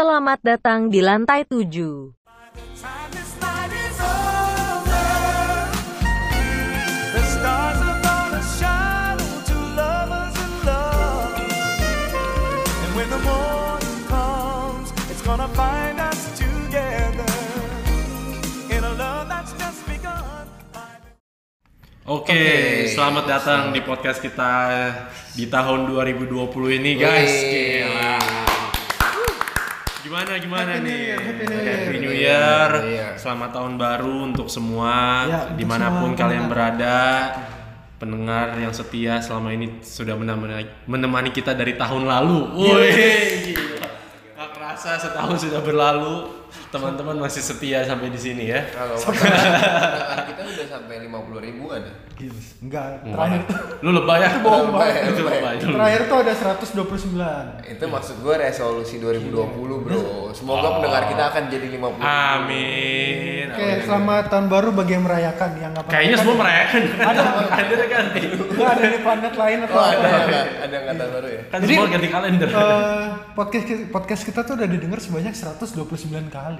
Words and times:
Selamat 0.00 0.40
datang 0.40 0.88
di 0.88 1.04
lantai 1.04 1.44
7. 1.44 1.60
Time 1.60 3.12
this 3.12 3.36
night 3.36 3.68
is 3.68 4.00
over. 4.00 5.12
The 7.12 7.22
stars 7.28 7.80
are 7.84 8.00
gonna 8.00 8.40
shine 8.56 9.20
on 9.20 9.36
two 9.44 9.60
lovers 9.76 10.32
in 10.40 10.52
love. 10.64 11.36
And 12.64 12.90
when 12.96 13.12
the 13.12 13.20
morning 13.20 14.00
comes, 14.08 14.88
it's 15.12 15.20
gonna 15.20 15.52
find 15.52 16.00
us 16.00 16.32
together 16.32 17.36
in 18.72 18.80
a 18.80 18.96
love 18.96 19.28
that's 19.28 19.52
just 19.60 19.84
begun. 19.84 20.48
Oke, 22.08 22.40
selamat 22.88 23.24
datang 23.28 23.76
di 23.76 23.84
podcast 23.84 24.24
kita 24.24 24.48
di 25.36 25.44
tahun 25.44 25.92
2020 25.92 26.80
ini 26.80 26.96
guys. 26.96 27.32
Gila. 27.44 28.19
Gimana 30.10 30.42
gimana 30.42 30.74
Happy 30.74 30.82
New 30.82 30.90
nih? 30.90 30.98
Year, 31.06 31.20
Happy 31.22 31.44
New 31.46 31.54
Happy 31.54 31.94
Year. 31.94 32.02
New 32.02 32.14
Year. 32.18 32.70
Iya. 32.82 33.08
Selamat 33.14 33.54
tahun 33.54 33.78
baru 33.78 34.26
untuk 34.26 34.50
semua 34.50 35.22
Ya, 35.22 35.46
untuk 35.46 35.54
di 35.54 35.62
mana 35.62 35.86
pun 36.02 36.10
semua 36.10 36.18
kalian 36.18 36.50
berada. 36.50 36.98
Pendengar 37.94 38.58
yang 38.58 38.74
setia 38.74 39.22
selama 39.22 39.54
ini 39.54 39.78
sudah 39.78 40.18
menemani, 40.18 41.30
kita 41.30 41.54
dari 41.54 41.78
tahun 41.78 42.10
lalu. 42.10 42.42
Wih, 42.58 43.54
gila. 43.54 43.86
Gak 44.34 44.50
kerasa 44.50 44.98
setahun 44.98 45.46
sudah 45.46 45.62
berlalu. 45.62 46.26
Teman-teman 46.70 47.18
masih 47.18 47.42
setia 47.42 47.82
sampai 47.82 48.14
di 48.14 48.20
sini 48.20 48.46
ya. 48.46 48.62
Kalau 48.70 48.94
kita 50.30 50.42
udah 50.46 50.66
sampai 50.70 51.02
50 51.02 51.46
ribuan 51.50 51.82
ya. 51.82 51.94
Enggak, 52.60 53.00
terakhir 53.00 53.40
tuh 53.48 53.56
Lu 53.80 53.90
lebay 53.96 54.20
ya? 54.20 54.28
Itu 54.28 54.40
bohong 54.44 54.68
Lebay, 54.70 54.90
banget. 54.92 55.02
Itu 55.08 55.22
lebay. 55.24 55.40
lebay. 55.40 55.72
terakhir 55.72 56.00
tuh 56.04 56.16
ada 56.20 56.32
129. 56.36 57.64
Itu 57.64 57.84
maksud 57.88 58.16
gue 58.20 58.34
resolusi 58.36 58.94
2020 59.00 59.32
bro. 59.80 60.28
Semoga 60.36 60.78
pendengar 60.78 61.08
kita 61.08 61.22
akan 61.32 61.42
jadi 61.48 61.66
50 61.80 61.80
ribu. 61.80 62.04
Amin. 62.04 63.46
Oke, 63.50 63.68
selamat 63.82 64.24
tahun 64.28 64.46
baru 64.52 64.68
bagi 64.76 64.92
yang 64.94 65.04
merayakan 65.08 65.50
yang 65.58 65.70
nggak 65.72 65.84
Kayaknya 65.88 66.16
semua 66.20 66.36
merayakan. 66.38 66.80
Ada. 67.00 67.22
Ada 67.60 67.84
ganti. 67.88 68.20
Ada 68.60 68.84
di 68.84 68.98
planet 69.00 69.34
lain 69.34 69.58
atau 69.64 69.74
Oh 69.74 69.80
apa. 69.80 69.96
ada 69.96 70.08
ada 70.20 70.40
ada 70.60 70.74
yang 70.76 70.86
kata 70.92 71.04
baru 71.08 71.28
ya. 71.32 71.42
Kan 71.48 71.58
Jadi, 71.64 71.72
semua 71.72 71.88
ganti 71.88 72.08
kalender. 72.12 72.48
Eh, 72.52 73.06
podcast 73.32 73.66
podcast 73.88 74.22
kita 74.28 74.40
tuh 74.44 74.54
udah 74.60 74.68
didengar 74.68 75.00
sebanyak 75.00 75.32
129 75.32 76.28
kali 76.28 76.59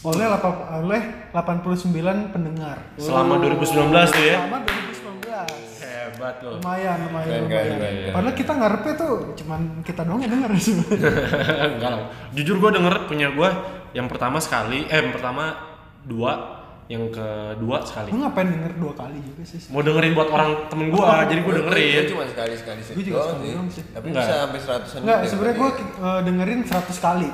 oleh 0.00 0.26
lapa- 0.26 0.78
oleh 0.78 1.02
89 1.32 2.30
pendengar. 2.30 2.76
Selama 2.94 3.38
2019 3.38 4.08
tuh 4.08 4.24
ya. 4.24 4.36
Selama 4.38 4.58
2019. 4.62 5.50
Hebat 5.78 6.36
loh. 6.40 6.58
Lumayan, 6.58 6.98
lumayan, 7.04 7.28
Keren, 7.28 7.66
lumayan. 7.68 7.76
keren. 7.76 8.14
Padahal 8.14 8.34
kita 8.34 8.52
ngarepnya 8.54 8.94
tuh 8.96 9.12
cuman 9.36 9.60
kita 9.82 10.00
doang 10.02 10.20
yang 10.20 10.32
denger 10.32 10.50
sih. 10.56 10.74
Enggak 11.68 11.90
lah. 11.92 12.06
Jujur 12.32 12.56
gue 12.58 12.70
denger 12.72 12.94
punya 13.06 13.28
gue 13.30 13.48
yang 13.90 14.06
pertama 14.06 14.38
sekali, 14.38 14.84
eh 14.84 14.98
yang 14.98 15.10
pertama 15.10 15.54
dua, 16.00 16.32
yang 16.86 17.08
kedua 17.08 17.82
sekali. 17.82 18.08
Lu 18.08 18.20
ngapain 18.20 18.48
denger 18.48 18.72
dua 18.76 18.92
kali 18.94 19.18
juga 19.20 19.42
sih? 19.44 19.58
Mau 19.68 19.82
dengerin 19.82 20.12
buat 20.12 20.28
orang 20.28 20.50
temen 20.68 20.86
gue, 20.88 21.04
jadi 21.26 21.40
gue 21.40 21.54
dengerin. 21.56 21.92
Gue 21.96 22.12
cuma 22.12 22.24
sekali 22.24 22.54
sekali 22.54 22.80
sih. 22.80 22.92
Gua 22.94 23.04
juga 23.04 23.18
sekali 23.24 23.48
sih. 23.68 23.84
Tapi 23.88 24.06
Enggak. 24.08 24.24
bisa 24.24 24.34
sampai 24.38 24.60
seratusan. 24.60 24.98
Enggak, 25.02 25.18
sebenarnya 25.26 25.56
gue 25.56 25.70
berarti. 25.70 26.24
dengerin 26.24 26.60
100 26.64 26.98
kali. 26.98 27.30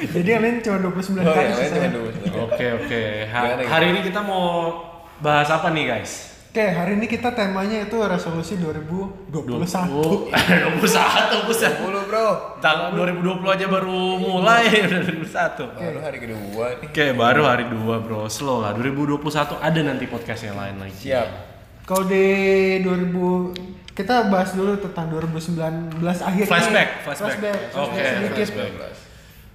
Jadi 0.00 0.28
yang 0.28 0.42
lain 0.42 0.56
cuma 0.58 0.78
29 0.80 1.20
Oh 1.20 1.24
kali 1.26 1.48
ya, 1.48 1.66
cuma. 1.68 2.00
Oke 2.46 2.66
oke. 2.74 3.02
Ha- 3.26 3.58
hari 3.64 3.86
ini 3.90 4.00
kita 4.02 4.20
mau 4.20 4.72
bahas 5.18 5.48
apa 5.48 5.68
nih 5.70 5.84
guys? 5.86 6.34
Oke, 6.54 6.62
hari 6.62 6.94
ini 6.94 7.10
kita 7.10 7.34
temanya 7.34 7.82
itu 7.82 7.98
resolusi 7.98 8.54
2021. 8.54 10.30
21 10.30 10.78
buset. 10.78 11.74
10 11.74 12.06
bro. 12.06 12.26
Tanggal 12.62 12.94
2020 12.94 13.42
aja 13.50 13.66
baru 13.66 13.98
mulai 14.16 14.70
udah 14.86 15.00
2021. 15.02 15.74
Baru 15.74 15.98
hari 15.98 16.18
kedua 16.22 16.64
nih. 16.78 16.86
Oke, 16.86 17.06
baru 17.10 17.42
hari 17.42 17.64
2 17.66 17.74
bro, 18.00 18.30
slow 18.30 18.62
lah. 18.62 18.70
2021 18.70 19.18
ada 19.58 19.80
nanti 19.82 20.06
podcast 20.06 20.46
yang 20.46 20.54
lain 20.54 20.78
lagi. 20.78 21.10
Siap. 21.10 21.28
Kalau 21.84 22.06
di 22.06 22.24
2000 22.80 23.90
kita 23.92 24.26
bahas 24.26 24.54
dulu 24.54 24.78
tentang 24.78 25.10
2019 25.10 25.58
akhir 26.00 26.44
Flashback, 26.46 26.88
flashback. 27.02 27.34
flashback, 27.34 27.58
Oke, 27.76 27.98
sedikit. 28.00 28.46
flashback. 28.48 29.13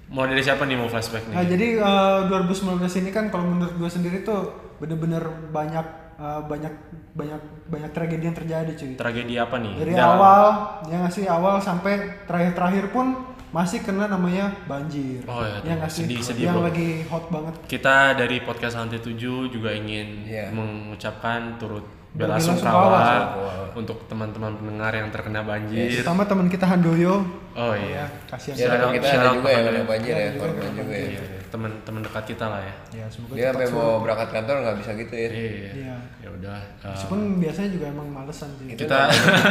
Mau 0.10 0.26
dari 0.26 0.42
siapa 0.42 0.64
nih 0.64 0.74
mau 0.74 0.86
flashback 0.86 1.26
nih? 1.26 1.36
Nah, 1.36 1.46
jadi 1.46 1.68
eh, 1.78 2.20
2019 2.28 2.82
ini 3.00 3.10
kan 3.10 3.30
kalau 3.30 3.46
menurut 3.48 3.74
gue 3.74 3.90
sendiri 3.90 4.22
tuh 4.22 4.50
bener-bener 4.78 5.22
banyak 5.50 5.86
eh, 6.16 6.42
banyak 6.44 6.74
banyak 7.12 7.42
banyak 7.66 7.92
tragedi 7.92 8.24
yang 8.24 8.34
terjadi 8.34 8.72
cuy. 8.74 8.94
Tragedi 8.96 9.34
apa 9.36 9.56
nih? 9.58 9.74
Dari 9.78 9.94
Dalam- 9.94 10.18
awal 10.18 10.44
ya 10.86 10.96
nggak 10.98 11.14
sih 11.14 11.26
awal 11.26 11.60
sampai 11.60 11.94
terakhir-terakhir 12.26 12.90
pun 12.90 13.08
masih 13.50 13.82
kena 13.82 14.06
namanya 14.06 14.54
banjir. 14.66 15.26
Oh 15.26 15.42
ya, 15.42 15.58
Ya 15.64 15.74
nggak 15.76 15.90
sih? 15.90 16.06
sedih- 16.06 16.22
sedih, 16.22 16.46
yang 16.48 16.58
bro. 16.58 16.70
lagi 16.70 17.02
hot 17.06 17.30
banget. 17.30 17.54
Kita 17.66 18.14
dari 18.14 18.42
podcast 18.42 18.78
Lantai 18.78 18.98
7 19.00 19.14
juga 19.48 19.70
ingin 19.72 20.22
Iya. 20.24 20.50
mengucapkan 20.50 21.58
turut 21.58 21.86
bela 22.12 22.36
sungkawa 22.36 23.38
untuk 23.72 24.02
teman-teman 24.06 24.52
pendengar 24.54 24.92
yang 24.92 25.08
terkena 25.08 25.40
banjir. 25.42 25.94
Terutama 25.94 26.26
teman 26.26 26.48
kita 26.48 26.66
Handoyo. 26.66 27.22
Oh 27.54 27.72
iya. 27.72 28.10
Kasihan. 28.26 28.58
Ya, 28.58 28.68
teman 28.74 28.92
kita 28.92 29.08
ada 29.08 29.30
juga 29.32 29.48
yang 29.48 29.62
kepada- 29.62 29.68
kena 29.70 29.84
banjir 29.86 30.12
Ya, 30.12 30.20
ya, 30.20 30.32
korban 30.36 30.58
kena 30.60 30.72
juga 30.76 30.96
ya. 30.96 31.08
Iya, 31.08 31.22
teman-teman 31.50 32.02
dekat 32.02 32.24
kita 32.28 32.46
lah 32.46 32.62
ya. 32.62 32.74
Ya 32.92 33.06
semoga 33.08 33.32
Dia 33.32 33.46
cepat 33.46 33.54
sampai 33.62 33.68
mau 33.72 34.02
berangkat 34.02 34.30
kantor 34.32 34.56
nggak 34.60 34.76
bisa 34.76 34.92
gitu 34.98 35.14
ya. 35.14 35.30
Iya. 35.30 35.72
Iya. 35.72 35.96
Ya 36.20 36.30
udah. 36.32 36.58
uh, 36.82 36.88
Meskipun 36.90 37.20
biasanya 37.38 37.70
juga 37.70 37.86
emang 37.88 38.08
malesan 38.10 38.50
sih. 38.58 38.66
Kita 38.74 39.00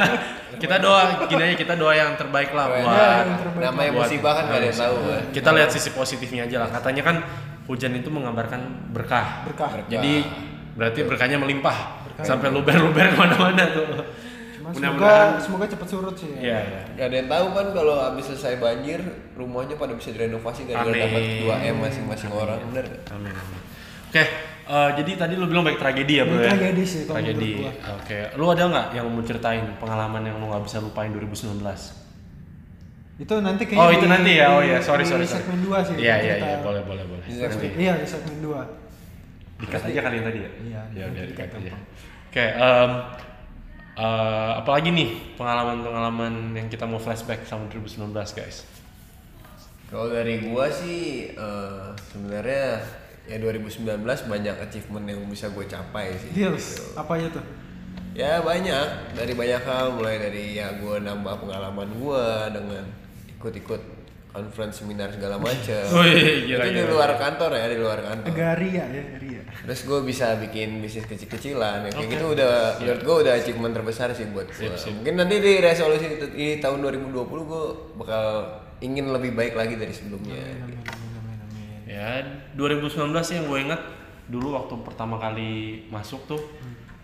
kita 0.63 0.77
doa 0.79 1.03
gini 1.25 1.43
aja 1.45 1.57
kita 1.57 1.75
doa 1.75 1.93
yang 1.95 2.11
terbaik 2.15 2.51
lah 2.51 2.67
buat 2.67 2.83
yang 2.83 3.39
terbaik. 3.39 3.65
Namanya 3.65 3.91
buat- 3.93 4.03
musibah 4.05 4.33
kan 4.35 4.45
yang 4.51 4.75
tahu 4.75 4.97
kita 5.31 5.49
lihat 5.53 5.71
sisi 5.71 5.91
positifnya 5.91 6.43
aja 6.45 6.57
lah 6.59 6.69
katanya 6.71 7.03
kan 7.05 7.17
hujan 7.65 7.93
itu 7.93 8.09
menggambarkan 8.09 8.61
berkah 8.91 9.45
Berkah. 9.45 9.71
jadi 9.87 10.25
berarti 10.73 11.05
berkahnya 11.05 11.37
melimpah 11.37 12.01
sampai 12.21 12.49
luber-luber 12.51 13.06
ke 13.12 13.17
mana-mana 13.17 13.65
tuh. 13.69 13.87
Mudah-mudahan 14.69 15.41
semoga 15.41 15.41
semoga 15.41 15.65
cepat 15.65 15.89
surut 15.89 16.12
sih. 16.12 16.29
ya. 16.34 16.41
iya 16.45 16.59
iya. 16.61 16.81
Gak 16.93 17.06
ada 17.09 17.17
yang 17.17 17.29
tahu 17.29 17.47
kan 17.53 17.67
kalau 17.73 17.95
habis 17.99 18.25
selesai 18.27 18.61
banjir 18.61 19.01
rumahnya 19.33 19.75
pada 19.75 19.97
bisa 19.97 20.12
direnovasi 20.12 20.69
gara-gara 20.69 20.93
Amin. 20.93 21.05
dapat 21.09 21.23
2 21.65 21.73
m 21.73 21.77
masing-masing 21.81 22.31
orang 22.31 22.61
bener 22.69 22.84
amin 23.09 23.33
amin. 23.33 23.61
Oke 24.09 24.23
eh, 24.69 24.91
jadi 24.95 25.11
tadi 25.17 25.34
lu 25.34 25.49
bilang 25.49 25.65
baik 25.65 25.81
tragedi 25.81 26.21
ya 26.21 26.25
bro 26.25 26.37
ya? 26.39 26.53
Tragedi 26.53 26.84
sih 26.84 27.01
kalau 27.05 27.17
tragedi. 27.17 27.65
oke 27.65 28.19
lu 28.37 28.45
ada 28.47 28.62
nggak 28.69 28.87
yang 28.93 29.07
mau 29.09 29.25
ceritain 29.25 29.65
pengalaman 29.81 30.23
yang 30.23 30.37
lu 30.37 30.53
nggak 30.53 30.65
bisa 30.65 30.84
lupain 30.84 31.09
2019 31.12 31.65
Itu 33.19 33.34
nanti 33.41 33.62
kayaknya 33.65 33.83
oh 33.83 33.91
itu 33.91 34.05
di- 34.05 34.12
nanti 34.12 34.31
ya? 34.37 34.47
Oh 34.53 34.61
di- 34.61 34.69
ya 34.69 34.78
sorry 34.78 35.03
di 35.03 35.11
sorry 35.11 35.25
sorry 35.25 35.43
segmen 35.43 35.59
2 35.65 35.89
sih. 35.89 35.95
iya 35.97 36.15
iya 36.21 36.34
iya. 36.39 36.57
Boleh 36.61 36.84
boleh 36.84 37.03
boleh. 37.03 37.25
Di 37.25 37.41
Iya, 37.75 37.99
di 37.99 38.07
segmen 38.07 38.39
2. 38.45 38.88
Dikat 39.59 39.83
aja 39.85 40.01
kali 40.01 40.15
yang 40.17 40.27
tadi 40.27 40.39
ya? 40.39 40.51
Iya, 40.57 40.81
Ya 40.95 41.05
udah 41.07 41.25
dikat 41.27 41.49
aja. 41.49 41.59
gampang. 41.59 41.83
Oke, 42.29 42.45
em, 42.45 42.91
eh, 43.97 44.53
apalagi 44.55 44.89
nih 44.93 45.09
pengalaman-pengalaman 45.35 46.55
yang 46.55 46.69
kita 46.69 46.85
mau 46.85 46.99
flashback 46.99 47.43
sama 47.43 47.67
2019 47.67 48.15
guys? 48.33 48.63
Kalau 49.89 50.07
dari 50.07 50.45
gua 50.45 50.69
sih 50.69 51.33
eh, 51.33 51.87
sebenarnya 52.13 52.85
ya 53.25 53.37
2019 53.37 53.85
banyak 54.25 54.57
achievement 54.59 55.05
yang 55.05 55.21
bisa 55.27 55.49
gue 55.49 55.65
capai 55.65 56.17
sih. 56.17 56.31
Deals, 56.33 56.95
apa 56.95 57.17
aja 57.17 57.29
tuh? 57.35 57.45
Ya 58.17 58.41
banyak 58.41 59.15
dari 59.15 59.33
banyak 59.33 59.63
hal 59.63 59.95
mulai 59.95 60.17
dari 60.19 60.57
ya 60.57 60.75
gue 60.75 60.97
nambah 60.99 61.39
pengalaman 61.39 61.89
gua 62.01 62.49
dengan 62.49 62.83
ikut-ikut 63.37 63.83
conference 64.28 64.84
seminar 64.84 65.09
segala 65.11 65.41
macam. 65.41 65.83
Wih, 66.05 66.47
gila, 66.47 66.62
Itu 66.69 66.71
di 66.71 66.83
gila. 66.84 66.93
luar 66.93 67.11
kantor 67.16 67.50
ya 67.56 67.66
di 67.66 67.78
luar 67.81 67.99
kantor. 68.05 68.28
Agak 68.28 68.55
ria 68.61 68.84
ya, 68.84 69.05
ria. 69.19 69.43
Terus 69.65 69.81
gue 69.84 70.00
bisa 70.05 70.37
bikin 70.39 70.78
bisnis 70.84 71.09
kecil-kecilan 71.09 71.89
ya 71.89 71.91
kayak 71.91 72.09
gitu 72.12 72.27
udah 72.37 72.78
menurut 72.78 73.03
gue 73.03 73.16
udah 73.27 73.33
achievement 73.36 73.75
terbesar 73.75 74.13
sih 74.13 74.28
buat 74.30 74.48
gue. 74.53 74.69
Mungkin 74.71 75.15
nanti 75.16 75.34
di 75.41 75.53
resolusi 75.59 76.07
itu 76.21 76.27
di 76.33 76.47
tahun 76.60 76.78
2020 76.84 77.25
gue 77.27 77.65
bakal 77.98 78.25
ingin 78.84 79.10
lebih 79.10 79.34
baik 79.34 79.59
lagi 79.59 79.75
dari 79.75 79.91
sebelumnya. 79.91 80.39
Ya, 81.89 82.21
2019 82.54 82.92
sih 83.25 83.41
yang 83.41 83.48
gue 83.48 83.59
inget 83.65 83.83
dulu 84.28 84.53
waktu 84.54 84.77
pertama 84.84 85.16
kali 85.16 85.83
masuk 85.89 86.21
tuh 86.28 86.41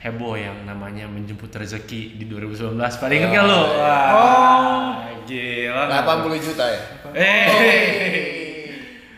heboh 0.05 0.37
yang 0.37 0.53
namanya 0.63 1.09
menjemput 1.09 1.49
rezeki 1.49 2.15
di 2.15 2.25
2019. 2.25 2.77
Pada 2.77 3.09
inget 3.11 3.31
gak 3.33 3.45
lo? 3.45 3.61
Wah, 3.73 4.09
Oh. 4.13 4.85
gila. 5.25 5.83
80 5.89 6.37
juta 6.39 6.65
ya. 6.69 6.81
Eh, 7.15 7.47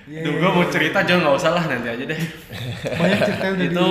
Duh, 0.06 0.32
gue 0.32 0.46
mau 0.48 0.62
cerita 0.70 1.02
jangan 1.02 1.26
nggak 1.26 1.36
usah 1.36 1.50
lah 1.50 1.64
nanti 1.66 1.88
aja 1.88 2.04
deh. 2.06 2.20
Banyak 2.88 3.18
cerita 3.20 3.44
udah 3.48 3.58
di 3.58 3.66
Itu, 3.68 3.88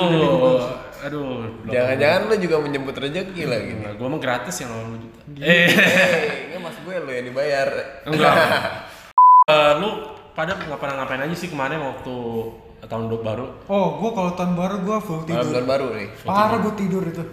aduh. 1.04 1.36
Jangan-jangan 1.68 2.20
lu 2.26 2.36
juga 2.40 2.56
menjemput 2.58 2.96
rezeki 2.96 3.44
lagi. 3.44 3.72
Nah, 3.76 3.92
gue 3.94 4.08
mah 4.08 4.18
gratis 4.18 4.56
yang 4.58 4.72
80 4.72 5.04
juta. 5.04 5.20
Eh, 5.38 5.68
Eh, 5.68 5.68
enggak 6.48 6.62
mas 6.64 6.78
gue 6.80 6.96
lo 6.96 7.12
yang 7.12 7.26
dibayar. 7.28 7.68
enggak. 8.08 8.36
Eh, 9.46 9.72
lu 9.78 9.90
pada 10.34 10.58
nggak 10.58 10.80
pernah 10.82 10.96
ngapain 10.98 11.22
aja 11.22 11.36
sih 11.38 11.54
kemarin 11.54 11.78
waktu 11.78 12.16
tahun 12.82 13.04
baru? 13.18 13.46
Oh, 13.66 13.88
gua 13.98 14.12
kalau 14.12 14.32
tahun 14.34 14.54
baru 14.54 14.76
gua 14.82 14.98
full 15.00 15.24
tidur. 15.24 15.46
tahun 15.46 15.66
baru 15.66 15.86
nih. 15.94 16.08
Parah 16.22 16.60
gua 16.60 16.74
tidur 16.74 17.04
itu. 17.04 17.24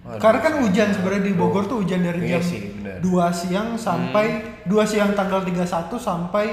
Karena 0.00 0.40
kan 0.40 0.52
hujan 0.58 0.88
sebenarnya 0.90 1.22
di 1.22 1.32
Bogor 1.32 1.64
tuh 1.64 1.84
hujan 1.84 2.00
dari 2.00 2.24
Iya 2.24 2.38
jam 2.38 2.42
sih, 2.42 2.60
benar. 2.74 2.98
2 2.98 3.10
siang 3.30 3.68
sampai 3.76 4.26
2 4.64 4.72
siang 4.82 5.12
tanggal 5.12 5.44
31 5.44 5.68
sampai 5.92 6.46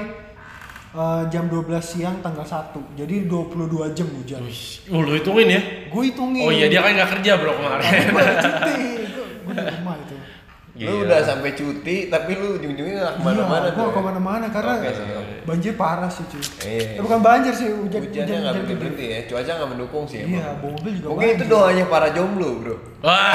eh, 0.90 1.22
jam 1.26 1.44
12 1.46 1.64
siang 1.80 2.20
tanggal 2.20 2.44
1 2.44 2.76
jadi 2.94 3.24
22 3.24 3.96
jam 3.96 4.08
hujan 4.10 4.40
Oh, 4.88 5.00
lu 5.00 5.12
hitungin 5.12 5.48
ya? 5.48 5.60
gue 5.88 6.02
hitungin 6.04 6.44
Oh 6.44 6.52
iya 6.52 6.66
dia 6.66 6.80
kan 6.80 6.92
nggak 6.92 7.10
kerja 7.14 7.32
bro 7.36 7.52
kemarin. 7.52 7.88
gue 8.06 8.24
cuti 8.38 8.80
gue 9.42 9.54
di 9.54 9.74
rumah 9.74 9.96
itu 9.96 10.16
Iya. 10.78 10.86
Lu 10.86 11.02
udah 11.02 11.18
sampai 11.20 11.50
cuti 11.52 11.96
tapi 12.06 12.30
lu 12.32 12.54
ujung-ujungnya 12.54 13.02
ke 13.10 13.20
mana-mana 13.20 13.66
iya, 13.66 13.74
gue 13.74 13.82
tuh. 13.82 13.90
ke 13.90 14.00
mana-mana 14.00 14.46
karena 14.46 14.72
sih, 14.78 14.94
oke. 15.10 15.27
Banjir 15.48 15.72
parah 15.74 16.06
sih 16.06 16.24
cuy 16.24 16.42
Iya. 16.60 16.84
Eh, 16.92 17.00
bukan 17.00 17.18
banjir 17.18 17.52
sih 17.52 17.68
hujan 17.70 18.00
Hujannya 18.02 18.36
nggak 18.36 18.52
hujan 18.52 18.52
berhenti 18.60 18.74
berhenti 18.76 19.04
ya, 19.06 19.20
cuaca 19.26 19.50
nggak 19.54 19.70
mendukung 19.70 20.04
sih. 20.04 20.18
iya 20.20 20.28
emang. 20.44 20.56
mobil 20.62 20.92
juga 20.94 21.06
Mungkin 21.08 21.26
itu 21.26 21.36
banjir. 21.38 21.48
doanya 21.50 21.84
para 21.86 22.08
jomblo 22.10 22.48
bro. 22.58 22.76
Wah. 23.06 23.32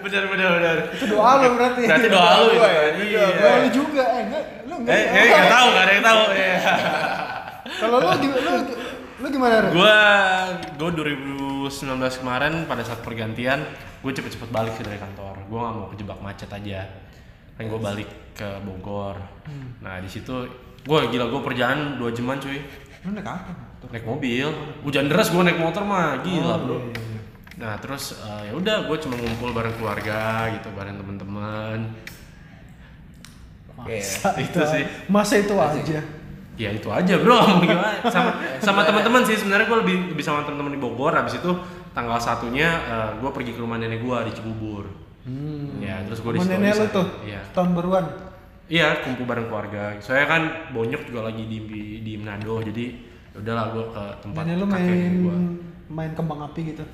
bener 0.00 0.22
bener 0.26 0.48
bener. 0.50 0.76
itu 0.90 1.04
doa 1.06 1.30
lo 1.36 1.46
berarti 1.54 1.80
Berarti 1.84 2.08
doa 2.08 2.30
itu. 2.34 2.52
Doa 2.52 2.68
ya, 2.68 2.82
itu 2.90 3.02
Iya. 3.06 3.24
doa 3.30 3.54
lu 3.56 3.68
juga 3.70 4.02
eh 4.08 4.20
enggak 4.22 4.42
lu 4.62 4.74
enggak 4.76 4.92
Eh, 4.92 5.04
eh 5.06 5.24
nggak 5.26 5.46
tahu, 5.48 5.66
nggak 5.68 5.84
ada 5.84 5.92
yang 5.92 6.04
tahu. 6.04 6.22
Iya. 6.32 6.56
kalau 7.80 7.96
lu 7.98 8.08
gimana 8.18 8.50
lu, 8.50 8.62
lu 9.20 9.26
gimana 9.28 9.54
Ren? 9.60 9.70
Gua 9.70 9.96
gua 10.74 10.90
2019 10.90 11.70
kemarin 12.16 12.52
pada 12.64 12.82
saat 12.82 13.00
pergantian, 13.00 13.60
gue 14.00 14.10
cepet-cepet 14.10 14.48
balik 14.48 14.72
sih 14.74 14.82
dari 14.82 14.96
kantor. 14.96 15.36
Gua 15.46 15.58
nggak 15.62 15.74
mau 15.76 15.88
kejebak 15.88 16.18
macet 16.18 16.50
aja. 16.50 16.88
Kan 17.60 17.68
gue 17.68 17.76
balik 17.76 18.08
ke 18.32 18.48
Bogor. 18.64 19.20
Nah 19.84 20.00
di 20.00 20.08
situ 20.08 20.32
gue 20.80 21.00
gila 21.12 21.28
gue 21.28 21.40
perjalanan 21.44 22.00
dua 22.00 22.08
jaman 22.08 22.40
cuy. 22.40 22.56
lu 23.04 23.12
naik 23.12 23.28
apa? 23.28 23.52
Naik 23.92 24.08
mobil. 24.08 24.48
Hujan 24.80 25.12
deras 25.12 25.28
gue 25.28 25.40
naik 25.40 25.60
motor 25.60 25.84
mah. 25.84 26.24
Gila 26.24 26.40
Oh, 26.40 26.56
bro. 26.64 26.76
iya, 26.80 26.88
iya, 26.88 27.04
iya. 27.04 27.20
nah 27.60 27.76
terus 27.76 28.16
eh, 28.16 28.48
ya 28.48 28.52
udah 28.56 28.88
gue 28.88 28.96
cuma 28.96 29.20
ngumpul 29.20 29.52
bareng 29.52 29.76
keluarga 29.76 30.48
gitu 30.56 30.72
bareng 30.72 30.96
teman-teman. 30.96 31.78
Masa 33.76 34.32
Itu 34.48 34.60
sih. 34.64 34.84
masa 35.12 35.34
itu 35.36 35.52
aja. 35.52 36.00
Ya 36.56 36.68
itu 36.72 36.88
aja 36.88 37.14
bro. 37.20 37.36
Mau 37.44 37.60
gimana? 37.60 38.00
Sama 38.08 38.30
sama 38.64 38.80
teman-teman 38.88 39.20
sih. 39.24 39.36
Sebenarnya 39.36 39.68
gue 39.68 39.78
lebih 39.84 39.96
lebih 40.16 40.24
sama 40.24 40.48
teman-teman 40.48 40.72
di 40.72 40.80
Bogor. 40.80 41.12
Habis 41.12 41.36
itu 41.44 41.52
tanggal 41.92 42.16
satunya 42.16 42.72
gue 43.20 43.28
pergi 43.28 43.52
ke 43.52 43.60
rumah 43.60 43.76
nenek 43.76 44.00
gue 44.00 44.16
di 44.28 44.32
Cibubur 44.32 44.88
ya 45.80 46.00
terus 46.08 46.20
gue 46.24 46.32
di 46.36 46.40
nenek 46.48 46.72
di 46.74 46.80
lu 46.80 46.86
tuh 46.88 47.06
iya. 47.28 47.40
tahun 47.52 47.76
baruan? 47.76 48.04
Iya 48.70 49.02
kumpul 49.02 49.26
bareng 49.26 49.50
keluarga. 49.50 49.98
Saya 49.98 50.24
kan 50.30 50.70
bonyok 50.70 51.10
juga 51.10 51.26
lagi 51.26 51.42
di 51.42 51.58
di 52.00 52.12
Manado 52.14 52.62
jadi 52.62 52.94
ya 53.34 53.38
udahlah 53.42 53.66
gue 53.74 53.84
ke 53.90 54.04
tempat 54.22 54.42
nenek 54.46 54.56
lu 54.62 54.66
kakek 54.70 54.94
main 54.94 55.14
gua. 55.20 55.36
main 55.90 56.10
kembang 56.14 56.40
api 56.46 56.60
gitu? 56.74 56.84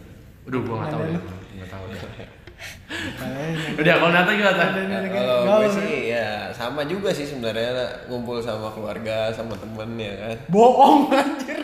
Aduh, 0.46 0.61
gue 0.62 0.75
nggak 0.78 0.90
tahu 0.94 1.02
deh, 1.05 1.23
nggak 1.58 1.70
tahu 1.70 1.84
deh. 1.90 2.00
Eh, 2.96 3.76
Udah, 3.76 4.00
kalau 4.00 4.12
Nata 4.17 4.32
gimana? 4.32 4.64
Kalau 5.12 5.38
gue 5.44 5.69
sih 5.76 6.08
ya 6.08 6.49
sama 6.56 6.88
juga 6.88 7.12
sih 7.12 7.28
sebenarnya 7.28 8.08
ngumpul 8.08 8.40
sama 8.40 8.73
keluarga 8.73 9.28
sama 9.28 9.52
temen 9.61 10.00
ya 10.00 10.14
kan. 10.17 10.37
bohong 10.49 11.12
anjir 11.12 11.61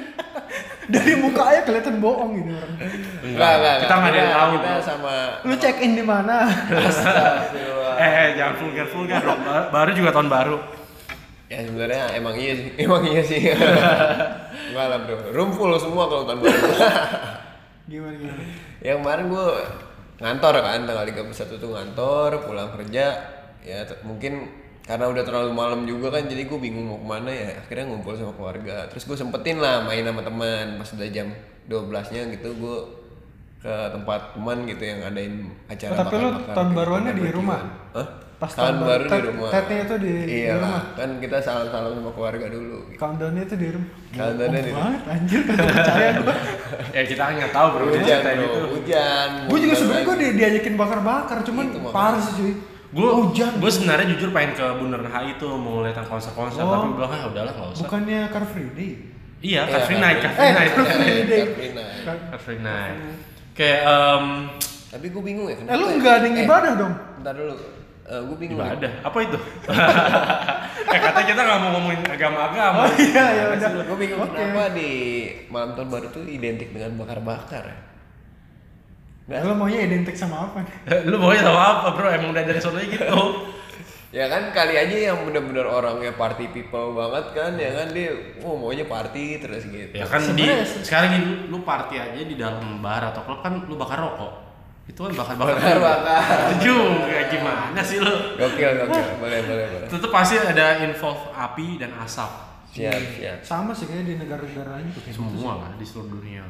dari 0.93 1.13
mukanya 1.17 1.61
kelihatan 1.65 1.97
bohong 1.99 2.33
ini 2.37 2.53
orang 2.53 2.75
Enggak, 3.23 3.51
enggak, 3.57 3.77
Kita 3.81 3.95
nggak 3.95 4.11
ada 4.13 4.19
yang 4.19 4.33
tahu. 4.33 4.51
Kita 4.53 4.71
sama 4.79 5.15
lu 5.43 5.55
check 5.57 5.77
in 5.81 5.93
di 5.97 6.05
mana 6.05 6.37
Astagfirullah. 6.69 7.95
Eh, 7.97 8.11
eh, 8.13 8.29
jangan 8.37 8.55
vulgar 8.61 8.87
vulgar 8.87 9.21
dong. 9.21 9.41
Ba- 9.41 9.69
Baru 9.71 9.91
juga 9.93 10.11
tahun 10.11 10.29
baru. 10.29 10.59
Ya 11.49 11.59
sebenarnya 11.63 12.03
emang 12.13 12.35
iya 12.37 12.53
sih, 12.53 12.69
emang 12.85 13.03
iya 13.05 13.23
sih. 13.23 13.41
Enggak 14.69 14.87
lah 14.87 14.99
bro, 15.03 15.17
room 15.33 15.51
full 15.53 15.73
semua 15.77 16.05
kalau 16.07 16.25
tahun 16.25 16.41
baru. 16.41 16.61
gimana 17.83 18.15
gimana 18.15 18.43
yang 18.79 19.03
kemarin 19.03 19.27
gue 19.27 19.47
ngantor 20.23 20.55
kan 20.63 20.87
tanggal 20.87 21.03
31 21.03 21.35
tuh 21.59 21.71
ngantor 21.75 22.31
pulang 22.47 22.71
kerja 22.79 23.07
ya 23.59 23.79
mungkin 24.07 24.47
karena 24.83 25.07
udah 25.07 25.23
terlalu 25.23 25.51
malam 25.53 25.81
juga 25.85 26.11
kan 26.11 26.25
jadi 26.25 26.43
gue 26.43 26.59
bingung 26.59 26.87
mau 26.87 26.99
ke 26.99 27.07
mana 27.09 27.31
ya 27.31 27.49
akhirnya 27.57 27.87
ngumpul 27.87 28.13
sama 28.13 28.33
keluarga 28.33 28.87
terus 28.87 29.05
gue 29.05 29.15
sempetin 29.15 29.57
lah 29.57 29.83
main 29.83 30.03
sama 30.03 30.21
teman 30.21 30.67
pas 30.77 30.91
udah 30.91 31.09
jam 31.09 31.29
12 31.65 31.87
nya 32.11 32.23
gitu 32.31 32.49
gue 32.53 32.79
ke 33.59 33.71
tempat 33.89 34.21
teman 34.33 34.59
gitu 34.65 34.83
yang 34.83 34.99
ngadain 35.01 35.35
acara 35.67 35.93
Oh, 35.93 35.99
tapi 36.01 36.15
lu 36.17 36.29
tahun 36.45 36.67
gitu, 36.67 36.75
baruannya 36.75 37.13
di 37.13 37.21
barbecue. 37.21 37.39
rumah? 37.39 37.61
Hah? 37.93 38.09
Pas 38.35 38.51
tahun, 38.51 38.67
tahun 38.75 38.79
baru 38.83 39.05
di 39.07 39.21
rumah 39.25 39.51
tetnya 39.53 39.79
itu 39.81 39.95
di- 39.97 40.11
di 40.21 40.35
iya 40.41 40.55
rumah? 40.59 40.83
kan 40.93 41.11
kita 41.17 41.37
salam-salam 41.39 41.93
sama 41.95 42.11
keluarga 42.11 42.47
dulu 42.49 42.79
countdownnya 42.93 43.43
itu 43.45 43.55
di 43.55 43.69
rumah 43.71 43.91
Countdownnya 44.11 44.61
di- 44.61 44.75
banget 44.75 45.03
anjir 45.07 45.41
percaya 45.47 46.11
gua 46.19 46.35
Ya 46.97 47.03
kita 47.05 47.23
nggak 47.23 47.53
tahu 47.53 47.67
bro. 47.71 47.85
hujan 47.89 48.19
bro 48.19 48.43
itu. 48.43 48.61
hujan 48.75 49.29
gue 49.47 49.59
juga 49.61 49.75
sebenarnya 49.77 50.05
gue 50.05 50.17
di, 50.19 50.29
diajakin 50.35 50.75
bakar-bakar 50.75 51.39
cuman 51.41 51.65
Itu 51.65 51.79
makanya. 51.79 51.95
parah 51.95 52.19
sih 52.21 52.35
cuy 52.35 52.53
Gue 52.93 53.09
hujan 53.11 53.57
gue 53.57 53.71
sebenarnya 53.71 54.07
jujur 54.07 54.31
pengen 54.31 54.53
ke 54.53 54.67
Bundaran 54.77 55.09
HI 55.09 55.35
itu 55.35 55.49
mau 55.51 55.81
lihat 55.81 55.97
konser-konser 56.03 56.61
Oh. 56.61 56.71
tapi 56.71 56.89
bilang 56.93 57.09
ah 57.11 57.25
udahlah 57.27 57.53
nggak 57.53 57.69
usah. 57.73 57.81
bukannya 57.83 58.21
Car 58.29 58.45
Free 58.45 58.71
Day 58.71 58.93
Iya, 59.41 59.61
Iya, 59.61 59.63
Car 59.67 59.83
Free 59.83 59.99
Night, 59.99 60.19
Car 60.19 60.31
Free 60.31 60.45
Eh, 60.45 60.53
Night. 60.53 60.71
Car 60.71 60.87
Free 60.87 61.25
Day. 61.25 61.43
Katrina. 61.43 61.85
Car 62.05 62.39
Free 62.39 62.61
Night. 62.61 62.97
Kayak 63.53 63.81
em 63.83 64.25
Tapi 64.89 65.07
gue 65.09 65.23
bingung 65.23 65.47
ya. 65.47 65.57
eh 65.59 65.75
lu 65.75 65.87
nggak 65.95 66.15
ada 66.15 66.27
yang 66.27 66.37
ibadah 66.39 66.73
dong 66.75 66.95
Bentar 67.17 67.35
dulu. 67.35 67.55
gue 68.03 68.37
bingung. 68.39 68.59
ibadah. 68.61 68.93
Apa 69.03 69.19
itu? 69.19 69.39
eh 70.93 71.01
katanya 71.01 71.27
kita 71.27 71.41
nggak 71.41 71.59
mau 71.59 71.71
ngomongin 71.73 72.01
agama-agama. 72.07 72.81
oh 72.85 72.93
iya 72.95 73.25
ya 73.33 73.43
udah 73.51 73.71
Gue 73.83 73.97
bingung 73.99 74.21
Oke. 74.21 74.37
kenapa 74.37 74.65
di 74.71 74.91
malam 75.49 75.73
tahun 75.73 75.89
baru 75.89 76.07
tuh 76.09 76.23
identik 76.23 76.69
dengan 76.71 76.93
bakar-bakar 76.95 77.65
ya. 77.65 77.77
Ya, 79.31 79.39
lu 79.47 79.55
maunya 79.55 79.87
identik 79.87 80.19
sama 80.19 80.51
apa 80.51 80.67
nih? 80.67 80.75
Lu 81.11 81.17
maunya 81.17 81.47
sama 81.47 81.63
apa 81.63 81.87
bro? 81.95 82.11
Emang 82.11 82.35
udah 82.35 82.43
dari 82.43 82.61
sononya 82.61 82.89
gitu. 82.91 83.07
Ya 84.13 84.29
kan 84.29 84.53
kali 84.53 84.77
aja 84.77 84.93
yang 85.09 85.25
bener-bener 85.25 85.65
orangnya 85.65 86.13
party 86.13 86.53
people 86.53 86.93
banget 86.93 87.33
kan 87.33 87.57
ya 87.57 87.73
kan 87.73 87.97
dia 87.97 88.13
oh 88.45 88.61
maunya 88.61 88.85
party 88.85 89.41
terus 89.41 89.65
gitu. 89.65 89.89
Ya 89.89 90.05
kan 90.05 90.21
di 90.37 90.45
sekarang 90.85 91.17
ini 91.17 91.25
lu, 91.25 91.35
lu 91.49 91.59
party 91.65 91.97
aja 91.97 92.21
di 92.21 92.37
dalam 92.37 92.85
bar 92.85 93.09
atau 93.09 93.25
klub 93.25 93.41
kan 93.41 93.65
lu 93.65 93.73
bakar 93.81 94.05
rokok. 94.05 94.33
Itu 94.85 95.09
kan 95.09 95.17
bakar-bakar. 95.17 95.57
Bakar-bakar. 95.57 96.29
Itu 96.45 96.55
juga 96.61 97.21
gimana 97.33 97.81
sih 97.81 98.05
lu? 98.05 98.37
Gokil 98.37 98.85
gokil. 98.85 99.07
Boleh 99.17 99.41
boleh 99.49 99.67
boleh. 99.81 99.89
Tetep 99.89 100.11
pasti 100.13 100.37
ada 100.37 100.85
involve 100.85 101.33
api 101.33 101.81
dan 101.81 101.97
asap. 102.05 102.53
Siap 102.73 103.01
siap. 103.17 103.39
sama 103.41 103.73
sih 103.73 103.89
kayaknya 103.89 104.05
di 104.13 104.15
negara-negara 104.29 104.81
lain 104.81 104.93
tuh 104.93 105.05
kayak 105.05 105.17
gitu 105.17 105.25
Semua 105.25 105.53
lah 105.57 105.73
di 105.81 105.85
seluruh 105.89 106.21
dunia. 106.21 106.45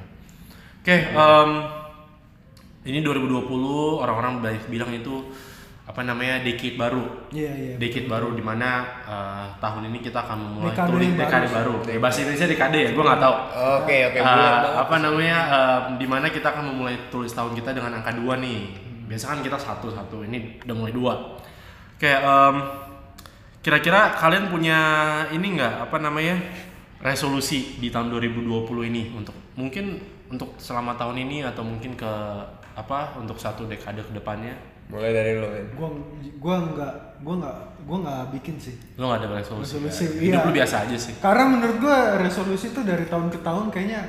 Oke, 0.83 1.15
em, 1.15 1.51
ini 2.83 2.99
2020 3.01 3.47
orang-orang 3.99 4.43
banyak 4.43 4.65
bilang 4.67 4.91
itu 4.91 5.31
apa 5.83 6.07
namanya 6.07 6.39
decade 6.41 6.79
baru. 6.79 7.03
iya 7.31 7.51
iya 7.51 7.75
Decade 7.75 8.07
baru 8.07 8.33
di 8.33 8.41
mana 8.41 8.87
eh, 9.03 9.47
tahun 9.59 9.91
ini 9.91 9.99
kita 9.99 10.19
akan 10.21 10.39
memulai 10.39 10.71
Dekade 10.73 10.89
tulis 10.89 11.03
yang 11.05 11.15
baru 11.15 11.27
dekade 11.27 11.49
baru. 11.51 11.75
Ya, 11.85 11.99
bahasa 11.99 12.19
Indonesia 12.23 12.47
dekade 12.47 12.79
ya, 12.79 12.91
gua 12.95 13.05
nggak 13.11 13.21
tahu. 13.21 13.35
Oke 13.83 13.97
oke 14.07 14.19
Eh, 14.19 14.23
bulan 14.23 14.53
banget. 14.55 14.73
apa 14.79 14.97
namanya 14.99 15.39
eh, 15.51 15.81
di 15.99 16.07
mana 16.07 16.27
kita 16.27 16.47
akan 16.49 16.65
memulai 16.71 16.97
tulis 17.11 17.31
tahun 17.31 17.53
kita 17.53 17.71
dengan 17.73 17.99
angka 17.99 18.15
dua 18.15 18.39
nih 18.39 18.59
biasa 19.03 19.25
kan 19.29 19.39
kita 19.43 19.59
satu 19.59 19.91
satu 19.91 20.17
ini 20.23 20.57
udah 20.63 20.73
mulai 20.73 20.95
dua 20.95 21.15
kayak 22.01 22.21
em, 22.25 22.57
kira-kira 23.61 24.17
kalian 24.17 24.49
punya 24.49 24.79
ini 25.29 25.55
nggak 25.55 25.85
apa 25.85 26.01
namanya 26.01 26.41
resolusi 26.99 27.77
di 27.77 27.91
tahun 27.91 28.09
2020 28.09 28.49
ini 28.89 29.13
untuk 29.13 29.35
mungkin 29.53 30.01
untuk 30.27 30.57
selama 30.57 30.97
tahun 30.97 31.19
ini 31.21 31.45
atau 31.45 31.61
mungkin 31.61 31.93
ke 31.93 32.13
apa 32.73 33.17
untuk 33.21 33.37
satu 33.37 33.69
dekade 33.69 34.01
ke 34.01 34.13
depannya 34.17 34.57
Mulai 34.89 35.11
dari 35.15 35.33
lo 35.41 35.49
men. 35.49 35.65
gua 35.73 35.89
gua 36.37 36.57
nggak 36.69 36.95
gua 37.25 37.35
nggak 37.41 37.57
gua 37.89 37.99
nggak 38.05 38.23
bikin 38.37 38.57
sih. 38.61 38.77
Lo 39.01 39.09
nggak 39.09 39.25
ada 39.25 39.29
resolusi, 39.41 39.81
Resolusi, 39.81 40.05
hidup 40.21 40.43
iya. 40.43 40.49
lu 40.49 40.53
biasa 40.53 40.77
aja 40.85 40.97
sih. 41.01 41.15
Karena 41.17 41.45
menurut 41.49 41.77
gua 41.81 41.99
resolusi 42.21 42.67
itu 42.77 42.81
dari 42.85 43.09
tahun 43.09 43.33
ke 43.33 43.41
tahun 43.41 43.73
kayaknya 43.73 44.01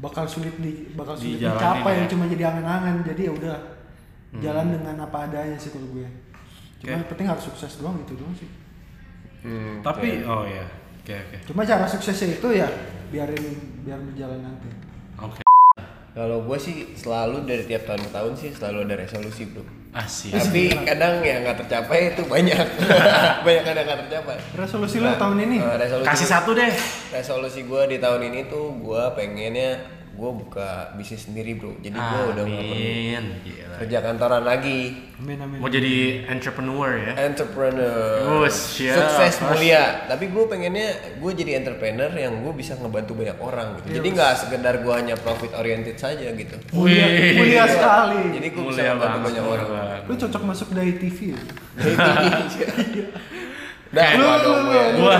bakal 0.00 0.24
sulit 0.24 0.54
di 0.62 0.88
bakal 0.96 1.12
sulit 1.18 1.36
Dijalanin 1.42 1.60
dicapai 1.60 1.94
ya. 1.98 2.04
cuma 2.08 2.24
jadi 2.24 2.44
angan-angan. 2.48 2.94
Jadi 3.04 3.20
ya 3.28 3.32
udah 3.36 3.56
jalan 4.40 4.66
dengan 4.80 4.96
apa 5.04 5.18
adanya 5.28 5.56
sih 5.60 5.70
kalau 5.72 5.88
gue. 5.92 6.08
Cuma 6.80 6.94
yang 6.94 7.04
penting 7.10 7.26
harus 7.28 7.44
sukses 7.44 7.72
doang 7.82 7.96
gitu 8.06 8.16
doang 8.16 8.32
sih. 8.38 8.48
Hmm, 9.44 9.82
tapi 9.84 10.24
oh 10.24 10.46
ya 10.46 10.64
oke 11.04 11.14
oke. 11.14 11.36
Cuma 11.52 11.68
cara 11.68 11.84
suksesnya 11.84 12.38
itu 12.38 12.48
ya 12.54 12.68
biarin 13.12 13.44
biar 13.84 13.98
berjalan 14.00 14.40
nanti 14.40 14.68
Kalau 16.18 16.42
gue 16.42 16.58
sih 16.58 16.76
selalu 16.92 17.46
dari 17.46 17.62
tiap 17.62 17.86
tahun 17.86 18.02
ke 18.02 18.10
tahun 18.10 18.32
sih 18.34 18.50
selalu 18.50 18.78
ada 18.84 18.94
resolusi 18.98 19.46
bro. 19.46 19.62
asik 19.88 20.34
Tapi 20.34 20.62
kadang 20.82 21.22
yang 21.22 21.40
nggak 21.40 21.62
tercapai 21.62 22.12
itu 22.12 22.22
banyak. 22.24 22.58
banyak 23.46 23.62
kadang 23.62 23.84
nggak 23.86 24.00
tercapai. 24.04 24.36
resolusi 24.52 24.98
lo 24.98 25.14
tahun 25.14 25.38
ini 25.40 25.56
Eh, 25.56 25.76
resolusi 25.78 26.06
kasih 26.10 26.28
satu 26.28 26.50
deh 26.52 26.74
resolusi 27.08 27.60
gue 27.62 27.82
di 27.86 27.96
tahun 27.96 28.20
ini 28.26 28.40
tuh 28.44 28.76
gue 28.76 29.02
pengennya 29.14 29.78
gue 30.18 30.30
buka 30.34 30.68
bisnis 30.92 31.22
sendiri 31.24 31.54
bro. 31.54 31.78
Jadi 31.78 31.94
gue 31.94 32.22
udah 32.28 32.42
nggak 32.42 32.64
perlu 32.64 33.22
kerja 33.78 33.98
kantoran 34.00 34.42
lagi. 34.42 35.06
amin 35.16 35.38
amin 35.38 35.58
mau 35.58 35.66
jadi 35.68 35.94
entrepreneur 36.26 36.90
ya 36.96 37.12
Entrepreneur. 37.24 38.26
Oh, 38.26 38.42
siap. 38.44 38.98
Sukses 38.98 39.38
mulia. 39.40 40.02
Tapi 40.04 40.26
gue 40.26 40.44
pengennya 40.44 40.88
gue 41.16 41.30
jadi 41.32 41.52
entrepreneur 41.56 42.10
yang 42.10 42.34
gue 42.40 42.50
bisa 42.52 42.74
ngebantu 42.74 43.14
banyak 43.14 43.38
orang 43.38 43.78
gitu. 43.78 43.94
Jadi 43.94 44.08
nggak 44.10 44.32
sekedar 44.36 44.74
gue 44.78 44.90
hanya 44.92 45.14
profit 45.14 45.54
oriented 45.54 45.94
saja 45.94 46.26
gitu. 46.28 46.58
mulia 46.72 47.06
mulia 47.32 47.62
sekali 47.64 48.34
Jadi 48.34 48.46
gue 48.48 48.62
bisa 48.64 48.74
mulia 48.74 48.90
ngebantu 48.92 49.14
banget 49.14 49.26
banyak 49.30 49.44
orang. 49.46 49.68
lu 50.02 50.14
cocok 50.16 50.42
masuk 50.44 50.68
dari 50.72 50.92
TV 50.94 51.18
ya? 51.30 51.38
Dah, 53.88 54.04
Kayak- 54.04 54.18
gua 54.18 54.36
dong 54.38 54.60
gue. 54.66 54.84
gua 54.98 55.18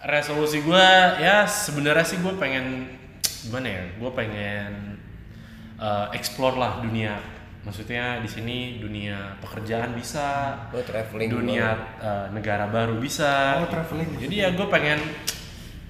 resolusi 0.00 0.62
gue 0.62 0.86
ya 1.18 1.42
sebenarnya 1.44 2.06
sih 2.06 2.16
gue 2.16 2.30
pengen 2.38 2.86
gimana 3.46 3.66
ya? 3.70 3.84
Gue 3.96 4.10
pengen 4.12 4.98
uh, 5.78 6.10
explore 6.12 6.58
lah 6.58 6.82
dunia. 6.82 7.16
Maksudnya 7.66 8.22
di 8.22 8.30
sini 8.30 8.78
dunia 8.78 9.34
pekerjaan 9.42 9.98
bisa 9.98 10.54
Lo 10.70 10.78
traveling 10.86 11.26
dunia 11.26 11.98
uh, 11.98 12.26
negara 12.30 12.70
baru 12.70 12.98
bisa. 13.02 13.58
Oh, 13.62 13.70
traveling 13.70 14.22
jadi 14.22 14.34
ya 14.46 14.48
gue 14.54 14.66
pengen 14.70 15.02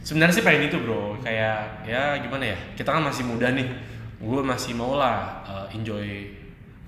sebenarnya 0.00 0.40
sih 0.40 0.44
pengen 0.44 0.72
itu 0.72 0.80
bro. 0.80 1.20
Kayak 1.20 1.84
ya 1.84 2.16
gimana 2.20 2.56
ya? 2.56 2.58
Kita 2.76 2.96
kan 2.96 3.04
masih 3.04 3.28
muda 3.28 3.52
nih. 3.52 3.68
Gue 4.16 4.40
masih 4.40 4.72
mau 4.72 4.96
lah 4.96 5.44
uh, 5.44 5.66
enjoy 5.76 6.32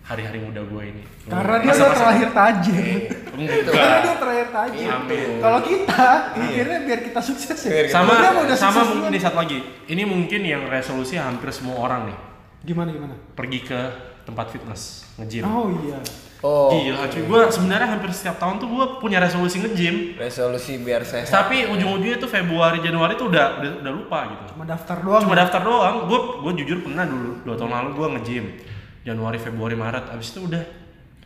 hari-hari 0.09 0.41
muda 0.41 0.65
gue 0.65 0.83
ini 0.89 1.03
Karena 1.23 1.61
dia 1.61 1.69
udah 1.71 1.93
terakhir 1.93 2.29
tajir. 2.33 2.85
Enggak. 3.29 3.61
Karena 3.69 3.97
dia 4.01 4.15
terakhir 4.17 4.49
tajir. 4.49 4.89
Amin. 4.89 5.29
Kalau 5.39 5.61
kita, 5.61 6.05
mikirnya 6.35 6.79
biar 6.83 7.01
kita 7.05 7.21
sukses 7.21 7.59
ya. 7.61 7.73
Sama 7.87 8.13
dia 8.17 8.33
udah 8.33 8.57
sama 8.57 8.81
mungkin 8.83 9.13
di 9.13 9.21
satu 9.21 9.37
lagi 9.37 9.59
ini 9.87 10.03
mungkin 10.03 10.41
yang 10.43 10.65
resolusi 10.67 11.15
hampir 11.15 11.49
semua 11.51 11.77
orang 11.79 12.09
nih 12.09 12.19
Gimana 12.65 12.89
gimana? 12.91 13.15
pergi 13.33 13.61
ke 13.63 13.81
tempat 14.25 14.49
fitness 14.49 15.05
nge-gym 15.17 15.45
Oh 15.45 15.69
iya. 15.79 16.01
Oh, 16.39 16.71
gila 16.71 17.11
cuy 17.11 17.27
gue 17.27 17.41
sebenarnya 17.51 17.89
hampir 17.89 18.15
setiap 18.15 18.39
tahun 18.39 18.63
tuh 18.63 18.71
gue 18.71 18.85
punya 18.99 19.19
resolusi 19.19 19.59
nge-gym 19.59 20.15
resolusi 20.15 20.79
biar 20.79 21.03
sehat. 21.03 21.27
tapi 21.27 21.67
ujung-ujungnya 21.67 22.15
tuh 22.17 22.31
Februari 22.31 22.79
Januari 22.79 23.19
tuh 23.19 23.27
udah 23.27 23.59
udah, 23.59 23.71
udah 23.83 23.93
lupa 23.93 24.19
gitu 24.29 24.43
Cuma 24.55 24.63
daftar 24.63 24.97
doang. 25.03 25.23
cuma 25.23 25.35
ya? 25.35 25.39
daftar 25.43 25.61
doang 25.63 25.95
gue 26.07 26.19
gue 26.39 26.53
jujur 26.63 26.79
pernah 26.81 27.03
dulu 27.05 27.43
dua 27.43 27.55
tahun 27.57 27.73
lalu 27.75 27.91
gue 27.91 28.07
nge-gym 28.15 28.45
Januari 29.09 29.37
Februari 29.37 29.73
Maret 29.73 30.13
abis 30.13 30.29
itu 30.31 30.45
udah 30.45 30.61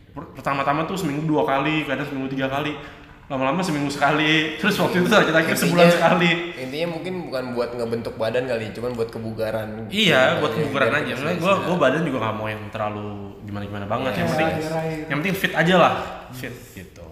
per- 0.09 0.31
pertama-tama 0.33 0.85
tuh 0.85 0.95
seminggu 0.95 1.27
dua 1.27 1.43
kali 1.43 1.83
kadang 1.83 2.07
seminggu 2.07 2.31
tiga 2.31 2.47
kali 2.47 2.79
lama-lama 3.27 3.59
seminggu 3.59 3.89
sekali 3.89 4.61
terus 4.61 4.77
waktu 4.77 5.01
itu 5.01 5.09
terakhir-terakhir 5.09 5.57
sebulan 5.57 5.83
Intinya- 5.83 5.97
sekali 5.97 6.31
Intinya 6.63 6.89
mungkin 6.91 7.13
bukan 7.27 7.45
buat 7.53 7.71
ngebentuk 7.73 8.15
badan 8.15 8.45
kali, 8.45 8.71
cuman 8.71 8.93
buat 8.93 9.09
kebugaran. 9.09 9.89
Iya, 9.89 10.39
buat 10.39 10.53
Biar 10.53 10.63
kebugaran 10.63 10.93
aja. 10.95 11.13
Soalnya 11.13 11.37
gue 11.37 11.55
gue 11.65 11.77
badan 11.77 12.03
juga 12.03 12.19
nggak 12.23 12.35
mau 12.35 12.47
yang 12.47 12.63
terlalu 12.69 13.09
gimana 13.43 13.65
gimana 13.67 13.87
banget. 13.87 14.13
yang 14.15 14.21
Ya, 14.21 14.31
penting 14.31 14.49
diraih. 14.61 14.99
yang 15.03 15.19
penting 15.19 15.35
fit 15.35 15.53
aja 15.53 15.75
lah, 15.75 15.93
fit 16.31 16.55
gitu. 16.73 17.09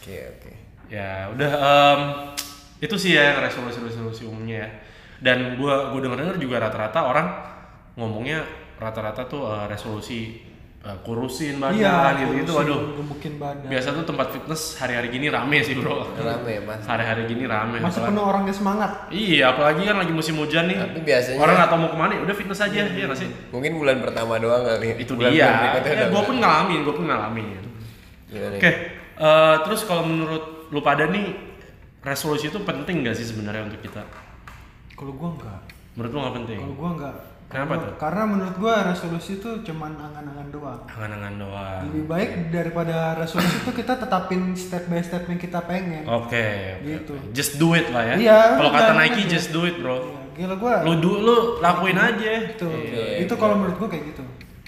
Oke, 0.00 0.16
oke. 0.32 0.52
Ya 0.88 1.30
udah 1.30 1.50
em, 1.54 2.00
itu 2.80 2.94
sih 2.96 3.14
ya 3.14 3.30
yang 3.30 3.38
resolusi-resolusi 3.40 4.26
umumnya 4.26 4.56
ya. 4.58 4.68
Dan 5.22 5.54
gue 5.54 5.74
gue 5.86 6.00
denger 6.02 6.18
denger 6.18 6.36
juga 6.40 6.56
rata-rata 6.58 6.98
orang 7.04 7.26
ngomongnya 8.00 8.40
rata-rata 8.76 9.22
tuh 9.24 9.44
eh, 9.44 9.66
resolusi 9.66 10.40
eh, 10.80 10.96
kurusin 11.00 11.60
badan 11.60 11.76
Iya, 11.76 12.16
gitu 12.18 12.32
gitu. 12.40 12.52
Waduh. 12.56 12.80
Gemukin 12.96 13.36
badan. 13.36 13.68
Biasa 13.68 13.92
tuh 13.92 14.02
tempat 14.02 14.26
fitness 14.30 14.62
hari-hari 14.74 15.08
gini 15.10 15.28
rame 15.28 15.60
sih 15.60 15.76
bro. 15.76 16.08
Rame 16.16 16.64
mas. 16.64 16.80
Hari-hari 16.82 17.28
gini 17.28 17.44
rame. 17.44 17.76
Masih 17.78 18.00
Apalagi- 18.00 18.08
penuh 18.08 18.24
orangnya 18.24 18.54
semangat. 18.56 18.90
Iya, 19.10 19.52
apalagi 19.52 19.82
kan 19.84 19.96
lagi 19.98 20.10
musim 20.10 20.34
hujan 20.34 20.64
nih. 20.66 20.80
Tapi 20.80 21.00
biasanya- 21.02 21.36
orang 21.38 21.54
nggak 21.54 21.68
tahu 21.68 21.78
mau 21.78 21.90
ke 21.90 21.98
mana, 21.98 22.12
ya 22.14 22.20
udah 22.22 22.34
fitness 22.34 22.60
aja, 22.62 22.80
iya 22.88 23.04
nggak 23.04 23.18
sih? 23.18 23.28
Mungkin 23.50 23.72
bulan 23.76 24.00
pertama 24.00 24.40
doang 24.40 24.64
kali. 24.64 24.88
itu 24.96 25.12
bulan 25.12 25.30
dia 25.30 25.44
berikutnya 25.52 25.84
ya, 25.86 25.94
udah 25.94 26.08
gue 26.08 26.22
pun 26.24 26.36
ngalamin 26.38 26.78
gue 26.80 26.94
pun 26.94 27.04
ngalamin 27.04 27.46
Gimana 28.26 28.56
oke 28.56 28.62
nih? 28.62 28.74
eh, 29.20 29.56
terus 29.60 29.80
kalau 29.84 30.02
menurut 30.02 30.44
lu 30.68 30.80
pada 30.80 31.04
nih 31.04 31.26
resolusi 32.00 32.46
itu 32.46 32.56
penting 32.58 33.02
gak 33.02 33.12
sih 33.12 33.26
sebenarnya 33.26 33.66
untuk 33.66 33.82
kita 33.82 34.00
Kalau 34.90 35.12
gua 35.12 35.28
enggak. 35.30 35.60
menurut 35.92 36.10
lu 36.10 36.18
nggak 36.18 36.36
penting 36.38 36.58
Kalau 36.58 36.74
gua 36.74 36.90
enggak. 36.94 37.14
Kenapa 37.50 37.66
Karena- 37.68 37.82
tuh? 37.82 37.94
Karena 37.98 38.22
menurut 38.24 38.56
gua 38.56 38.74
resolusi 38.86 39.32
itu 39.36 39.50
cuman 39.60 39.90
angan-angan 39.92 40.48
doang. 40.48 40.80
angan-angan 40.86 41.34
doang 41.36 41.82
Lebih 41.84 42.04
baik 42.06 42.30
daripada 42.48 42.96
resolusi 43.16 43.56
itu 43.58 43.70
kita 43.74 43.94
tetapin 43.96 44.54
step 44.54 44.86
by 44.86 45.00
step 45.00 45.26
yang 45.26 45.34
kita 45.36 45.58
pengen. 45.60 46.02
oke 46.04 46.30
oke, 46.30 46.46
Gitu. 46.80 47.12
oke. 47.12 47.32
just 47.32 47.58
do 47.58 47.74
it 47.74 47.90
lah 47.90 48.02
ya 48.04 48.14
Iya, 48.16 48.38
kalau 48.54 48.70
kata 48.70 48.92
Nike 48.94 49.20
aja. 49.20 49.30
just 49.32 49.50
do 49.50 49.62
it 49.64 49.76
bro 49.76 49.98
Ya, 50.32 50.46
gila 50.46 50.54
gua. 50.56 50.74
lu 50.80 50.92
du 50.96 51.12
lu 51.18 51.36
lakuin 51.58 51.98
aja 51.98 52.28
itu 52.46 52.68
Iya. 52.70 53.20
itu 53.20 53.34
kalau 53.34 53.58
menurut 53.58 53.76
gua 53.76 53.88
kayak 53.88 54.04
gitu. 54.08 54.22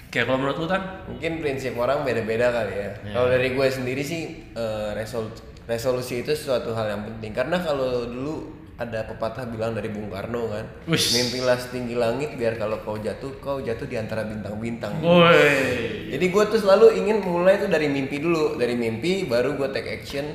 oke 0.05 0.19
kalau 0.19 0.37
menurut 0.37 0.57
lu 0.57 0.67
tan 0.67 0.83
Mungkin 1.05 1.31
prinsip 1.39 1.73
orang 1.75 2.03
beda-beda 2.03 2.51
kali 2.51 2.73
ya. 2.75 2.89
Iya. 2.99 3.13
Kalau 3.13 3.27
dari 3.29 3.47
gue 3.49 3.67
sendiri 3.69 4.01
sih 4.01 4.21
eh, 4.51 4.89
resol- 4.93 5.31
resolusi 5.63 6.19
itu 6.19 6.33
suatu 6.33 6.71
hal 6.71 6.89
yang 6.89 7.03
penting 7.07 7.31
karena 7.31 7.55
kalau 7.57 8.03
dulu 8.05 8.51
ada 8.73 9.05
pepatah 9.05 9.45
bilang 9.45 9.77
dari 9.77 9.93
Bung 9.93 10.09
Karno 10.09 10.49
kan, 10.49 10.65
Wish. 10.89 11.13
mimpilah 11.13 11.61
setinggi 11.61 11.93
langit 11.93 12.33
biar 12.33 12.57
kalau 12.57 12.81
kau 12.81 12.97
jatuh 12.97 13.37
kau 13.37 13.61
jatuh 13.61 13.85
di 13.85 14.01
antara 14.01 14.25
bintang-bintang. 14.25 14.97
woi 14.97 16.09
Jadi 16.09 16.25
gue 16.29 16.43
tuh 16.49 16.59
selalu 16.61 16.97
ingin 16.97 17.21
mulai 17.21 17.61
tuh 17.61 17.69
dari 17.69 17.85
mimpi 17.85 18.17
dulu, 18.17 18.57
dari 18.57 18.73
mimpi 18.73 19.29
baru 19.29 19.53
gue 19.53 19.69
take 19.69 20.01
action 20.01 20.25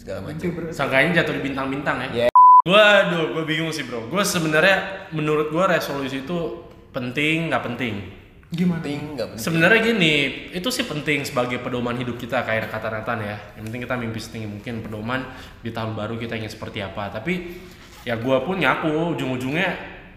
segala 0.00 0.32
macam. 0.32 0.72
Sangkanya 0.72 1.20
jatuh 1.20 1.36
di 1.36 1.42
bintang-bintang 1.44 1.96
ya 2.16 2.24
Ya. 2.24 2.26
Waduh, 2.60 3.32
gue 3.36 3.44
bingung 3.48 3.72
sih 3.72 3.88
bro. 3.88 4.08
Gue 4.12 4.20
sebenarnya 4.20 5.08
menurut 5.16 5.48
gue 5.48 5.64
resolusi 5.64 6.24
itu 6.24 6.68
penting 6.92 7.48
nggak 7.48 7.64
penting. 7.72 8.19
Gimana? 8.50 8.82
Penting 8.82 9.14
nggak 9.14 9.28
penting. 9.30 9.44
Sebenarnya 9.46 9.80
gini, 9.94 10.14
itu 10.50 10.68
sih 10.74 10.82
penting 10.82 11.22
sebagai 11.22 11.62
pedoman 11.62 11.94
hidup 11.94 12.18
kita 12.18 12.42
kayak 12.42 12.66
kata 12.66 12.90
Nathan 12.90 13.22
ya. 13.22 13.36
Yang 13.54 13.62
penting 13.70 13.80
kita 13.86 13.94
mimpi 13.94 14.18
setinggi 14.18 14.48
mungkin 14.50 14.74
pedoman 14.82 15.22
di 15.62 15.70
tahun 15.70 15.94
baru 15.94 16.18
kita 16.18 16.34
ingin 16.34 16.50
seperti 16.50 16.82
apa. 16.82 17.14
Tapi 17.14 17.62
ya 18.02 18.18
gue 18.18 18.36
pun 18.42 18.58
nyaku 18.58 19.14
ujung-ujungnya 19.14 19.68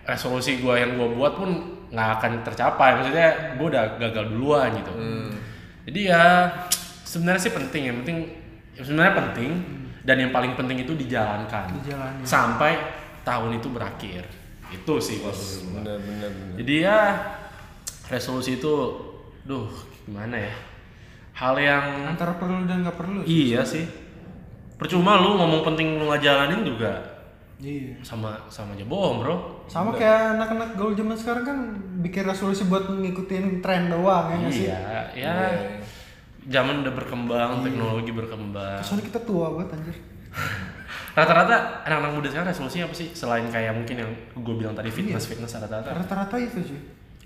resolusi 0.09 0.57
gue 0.57 0.73
yang 0.73 0.97
gue 0.97 1.13
buat 1.13 1.37
pun 1.37 1.49
nggak 1.93 2.09
akan 2.17 2.31
tercapai. 2.41 2.89
Maksudnya 2.97 3.29
gue 3.53 3.67
udah 3.69 3.83
gagal 4.01 4.25
duluan 4.33 4.69
gitu. 4.81 4.93
Jadi 5.93 6.01
ya 6.09 6.49
sebenarnya 7.05 7.41
sih 7.45 7.53
penting. 7.53 7.81
Yang 7.85 7.97
penting 8.01 8.17
ya 8.73 8.81
sebenarnya 8.81 9.13
penting 9.13 9.51
dan 10.01 10.15
yang 10.17 10.33
paling 10.33 10.57
penting 10.57 10.81
itu 10.81 10.97
dijalankan 10.97 11.69
Dijalani. 11.79 12.25
sampai 12.25 12.81
tahun 13.21 13.61
itu 13.61 13.69
berakhir. 13.69 14.25
Itu 14.73 14.97
sih 14.97 15.21
kalau 15.21 15.37
menurut 15.37 15.69
gua. 15.69 15.77
Bener 15.85 15.97
bener 16.01 16.29
bener. 16.33 16.55
Jadi 16.57 16.73
ya 16.81 16.99
resolusi 18.05 18.57
itu, 18.57 18.73
duh 19.43 19.67
gimana 20.03 20.35
ya? 20.35 20.53
Hal 21.33 21.55
yang 21.57 21.85
Antara 22.07 22.35
perlu 22.35 22.63
dan 22.63 22.83
nggak 22.83 22.95
perlu. 22.95 23.19
iya 23.23 23.63
sih. 23.63 23.83
Percuma 24.75 25.17
lu 25.17 25.33
ngomong 25.33 25.63
penting 25.63 25.95
lu 25.95 26.05
nggak 26.05 26.21
jalanin 26.21 26.61
juga 26.61 26.91
Iya. 27.57 27.95
sama 28.03 28.35
sama 28.47 28.75
aja 28.75 28.83
bohong 28.83 29.23
bro. 29.23 29.35
Sama 29.65 29.95
kayak 29.95 30.35
anak-anak 30.35 30.75
gaul 30.75 30.91
zaman 30.93 31.15
sekarang 31.15 31.43
kan 31.43 31.57
bikin 32.01 32.27
resolusi 32.27 32.67
buat 32.67 32.85
ngikutin 32.85 33.63
tren 33.63 33.87
doang 33.87 34.27
ya 34.27 34.35
nggak 34.37 34.51
sih? 34.51 34.67
Iya, 34.67 34.81
ya. 35.15 35.33
Zaman 36.43 36.83
udah 36.83 36.91
berkembang, 36.91 37.63
teknologi 37.63 38.11
berkembang. 38.11 38.83
Soalnya 38.83 39.07
kita 39.07 39.19
tua 39.23 39.47
banget 39.55 39.79
anjir. 39.79 39.95
Rata-rata 41.17 41.85
anak-anak 41.85 42.11
muda 42.13 42.27
sekarang 42.27 42.49
resolusinya 42.51 42.85
apa 42.89 42.95
sih? 42.97 43.07
Selain 43.13 43.45
kayak 43.47 43.71
mungkin 43.71 43.95
yang 43.95 44.11
gue 44.35 44.55
bilang 44.57 44.75
tadi 44.75 44.89
fitness, 44.91 45.29
fitness 45.29 45.55
rata-rata. 45.55 45.93
Rata-rata 45.93 46.35
itu 46.35 46.59
sih. 46.67 46.79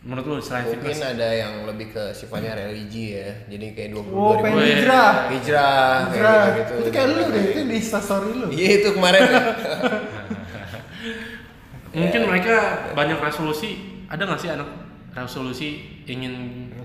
Menurut 0.08 0.24
lu 0.26 0.36
selain 0.40 0.64
Mungkin 0.66 0.88
fitness? 0.88 1.04
ada 1.06 1.28
yang 1.30 1.68
lebih 1.68 1.92
ke 1.92 2.16
sifatnya 2.16 2.56
religi 2.56 3.12
ya. 3.14 3.28
Jadi 3.46 3.76
kayak 3.76 3.90
20 3.92 4.08
Oh, 4.08 4.34
2000 4.34 4.40
pengen 4.40 4.56
Weh. 4.56 4.68
hijrah. 4.72 5.12
hijrah 5.28 5.92
Hijrah. 6.08 6.32
kayak 6.40 6.56
gitu. 6.56 6.74
Itu 6.80 6.90
kayak 6.90 7.08
lu 7.10 7.24
deh, 7.28 7.44
itu 7.46 7.60
di 7.62 7.76
instastory 7.76 8.30
lu. 8.32 8.48
Iya 8.48 8.70
itu 8.80 8.90
kemarin. 8.90 9.22
Mungkin 11.94 12.22
mereka 12.24 12.56
banyak 12.94 13.18
resolusi. 13.18 13.70
Ada 14.08 14.24
nggak 14.24 14.40
sih 14.40 14.50
anak 14.50 14.70
resolusi 15.12 15.70
ingin 16.06 16.34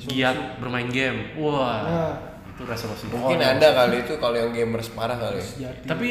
giat 0.02 0.58
bermain 0.58 0.88
game? 0.88 1.36
Wah, 1.36 1.78
Ya. 1.84 2.04
itu 2.48 2.62
resolusi. 2.64 3.06
Mungkin 3.06 3.38
Oh, 3.38 3.44
ada 3.44 3.68
kali 3.76 4.02
itu 4.02 4.14
kalau 4.16 4.34
yang 4.34 4.50
gamers 4.50 4.90
parah 4.90 5.14
kali. 5.14 5.38
ya. 5.56 5.70
Jadi. 5.84 6.10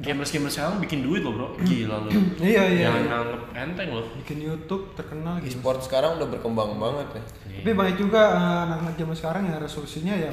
Gamers-gamers 0.00 0.54
sekarang 0.56 0.80
bikin 0.80 1.04
duit 1.04 1.20
loh 1.20 1.36
bro. 1.36 1.48
Gila 1.68 2.08
lu. 2.08 2.10
Iya 2.40 2.62
iya. 2.72 2.88
Jangan 2.88 3.02
iya. 3.02 3.10
nganggep 3.10 3.42
enteng 3.52 3.88
loh. 3.92 4.06
Bikin 4.24 4.38
YouTube 4.40 4.96
terkenal 4.96 5.42
gitu. 5.44 5.58
E-sport 5.58 5.84
sekarang 5.84 6.16
udah 6.16 6.28
berkembang 6.32 6.80
banget 6.80 7.20
ya. 7.20 7.22
Tapi 7.60 7.72
banyak 7.76 7.96
juga 8.00 8.22
eh, 8.32 8.58
anak-anak 8.70 8.94
zaman 8.96 9.16
sekarang 9.18 9.42
yang 9.50 9.58
resolusinya 9.60 10.14
ya 10.16 10.30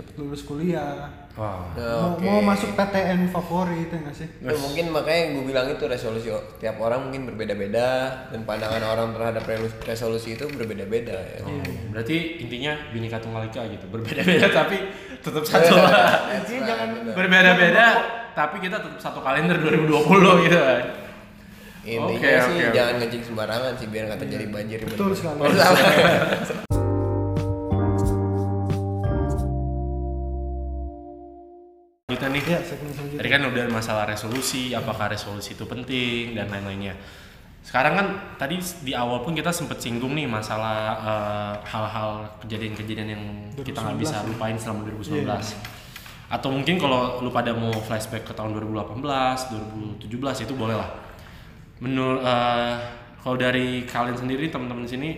cepet 0.00 0.14
lulus 0.16 0.42
kuliah. 0.48 1.12
Wah. 1.36 1.70
Nah, 1.76 2.16
mau, 2.18 2.40
mau 2.40 2.40
masuk 2.52 2.74
PTN 2.74 3.30
favorit 3.30 3.86
ya 3.86 3.98
nggak 4.02 4.16
sih? 4.16 4.28
Ya, 4.42 4.56
mungkin 4.56 4.90
makanya 4.90 5.36
gue 5.36 5.44
bilang 5.46 5.66
itu 5.70 5.84
resolusi 5.86 6.28
tiap 6.58 6.76
orang 6.80 7.06
mungkin 7.06 7.28
berbeda-beda 7.28 7.88
dan 8.32 8.40
pandangan 8.48 8.82
orang 8.82 9.08
terhadap 9.14 9.44
re- 9.46 9.78
resolusi 9.86 10.34
itu 10.34 10.44
berbeda-beda 10.50 11.14
ya. 11.14 11.38
Oh, 11.44 11.54
berarti 11.94 12.42
intinya 12.42 12.74
Bhinneka 12.90 13.20
Tunggal 13.22 13.46
Ika 13.46 13.62
gitu. 13.70 13.86
Berbeda-beda 13.92 14.48
tapi 14.64 14.76
tetap 15.20 15.44
satu 15.44 15.74
lah. 15.76 16.34
Intinya 16.34 16.62
jangan 16.66 16.88
Berbeda-beda 17.14 17.86
tapi 18.34 18.56
kita 18.62 18.76
tetap 18.80 19.00
satu 19.00 19.20
kalender 19.20 19.60
2020 19.60 20.46
gitu 20.48 20.58
kan. 20.58 20.82
Intinya 21.80 22.28
Oke, 22.28 22.44
sih 22.44 22.54
oke, 22.60 22.64
oke. 22.68 22.76
jangan 22.76 22.94
ngecing 23.00 23.22
sembarangan 23.24 23.72
sih 23.80 23.88
biar 23.88 24.04
nggak 24.12 24.20
terjadi 24.20 24.44
banjir. 24.52 24.78
Betul 24.84 25.16
sekali. 25.16 25.40
nih 32.40 32.48
Iya, 32.48 32.58
segmen 32.64 32.90
selanjutnya. 32.90 33.18
Tadi 33.20 33.28
kan 33.28 33.42
udah 33.44 33.64
masalah 33.68 34.04
resolusi, 34.08 34.72
apakah 34.72 35.12
resolusi 35.12 35.52
itu 35.52 35.68
penting 35.68 36.32
dan 36.32 36.48
lain-lainnya. 36.48 36.96
Sekarang 37.60 37.92
kan 37.92 38.06
tadi 38.40 38.56
di 38.82 38.96
awal 38.96 39.20
pun 39.20 39.36
kita 39.36 39.52
sempet 39.52 39.76
singgung 39.78 40.16
nih 40.16 40.24
masalah 40.24 40.96
eh, 40.96 41.54
hal-hal 41.68 42.24
kejadian-kejadian 42.40 43.08
yang 43.12 43.22
kita 43.60 43.78
nggak 43.84 44.00
bisa 44.00 44.24
2019 44.24 44.32
lupain 44.32 44.56
selama 44.56 44.80
2019. 44.88 45.28
atau 46.30 46.46
mungkin 46.54 46.78
kalau 46.78 47.18
lu 47.20 47.30
pada 47.34 47.50
mau 47.50 47.74
flashback 47.74 48.22
ke 48.22 48.32
tahun 48.38 48.54
2018 48.54 49.02
2017 49.98 50.46
itu 50.46 50.54
boleh 50.54 50.78
lah 50.78 50.86
menurut 51.82 52.22
eh, 52.22 52.74
kalau 53.18 53.34
dari 53.34 53.82
kalian 53.82 54.14
sendiri 54.14 54.46
teman-teman 54.46 54.86
di 54.86 54.90
sini 54.94 55.10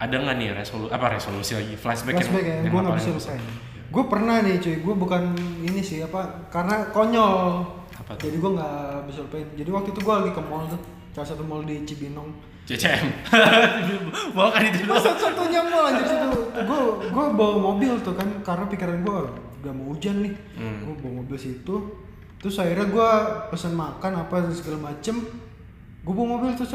ada 0.00 0.16
nggak 0.16 0.36
nih 0.40 0.48
resolusi 0.56 0.88
apa 0.88 1.06
resolusi 1.12 1.52
lagi 1.52 1.74
flashback, 1.76 2.16
flashback 2.16 2.44
ya 2.48 2.56
yang 2.64 2.72
gue 2.72 2.80
nggak 2.80 2.96
paling 2.96 3.04
bisa 3.04 3.12
lupain 3.12 3.42
gue 3.90 4.04
pernah 4.06 4.38
nih 4.40 4.62
cuy. 4.62 4.76
Gue 4.80 4.94
bukan 4.94 5.34
ini 5.66 5.82
sih 5.82 6.00
apa 6.00 6.46
karena 6.48 6.88
konyol. 6.94 7.66
Apa 7.98 8.16
tuh? 8.16 8.30
jadi 8.30 8.36
gue 8.38 8.50
nggak 8.56 9.06
bisa 9.10 9.18
lupain 9.26 9.46
jadi 9.58 9.70
waktu 9.70 9.88
itu 9.92 10.00
gue 10.00 10.14
lagi 10.14 10.32
ke 10.32 10.42
mall 10.46 10.64
tuh. 10.70 10.80
Salah 11.10 11.28
satu 11.34 11.42
mall 11.42 11.66
di 11.66 11.82
Cibinong. 11.82 12.30
CCM 12.70 13.10
bawa 14.36 14.54
kan 14.54 14.62
itu 14.62 14.86
dulu. 14.86 14.94
Satu 14.94 15.18
satunya 15.26 15.60
mall 15.66 15.90
anjir 15.90 16.06
situ 16.06 16.28
gue 16.54 16.80
gue 17.10 17.24
bawa 17.34 17.54
mobil 17.58 17.98
tuh 17.98 18.14
kan 18.14 18.28
karena 18.46 18.64
pikiran 18.70 19.02
gue 19.02 19.18
udah 19.60 19.72
mau 19.74 19.90
hujan 19.90 20.22
nih. 20.22 20.34
Hmm. 20.54 20.86
gue 20.86 20.94
bawa 21.02 21.12
mobil 21.26 21.36
situ. 21.36 21.74
Terus 22.40 22.56
akhirnya 22.62 22.86
gue 22.88 23.10
pesan 23.50 23.74
makan 23.74 24.12
apa 24.22 24.48
segala 24.54 24.94
macem. 24.94 25.18
Gue 26.06 26.14
bawa 26.14 26.38
mobil 26.38 26.54
terus 26.54 26.72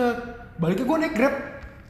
baliknya 0.59 0.83
gue 0.83 0.97
naik 0.99 1.15
grab. 1.15 1.35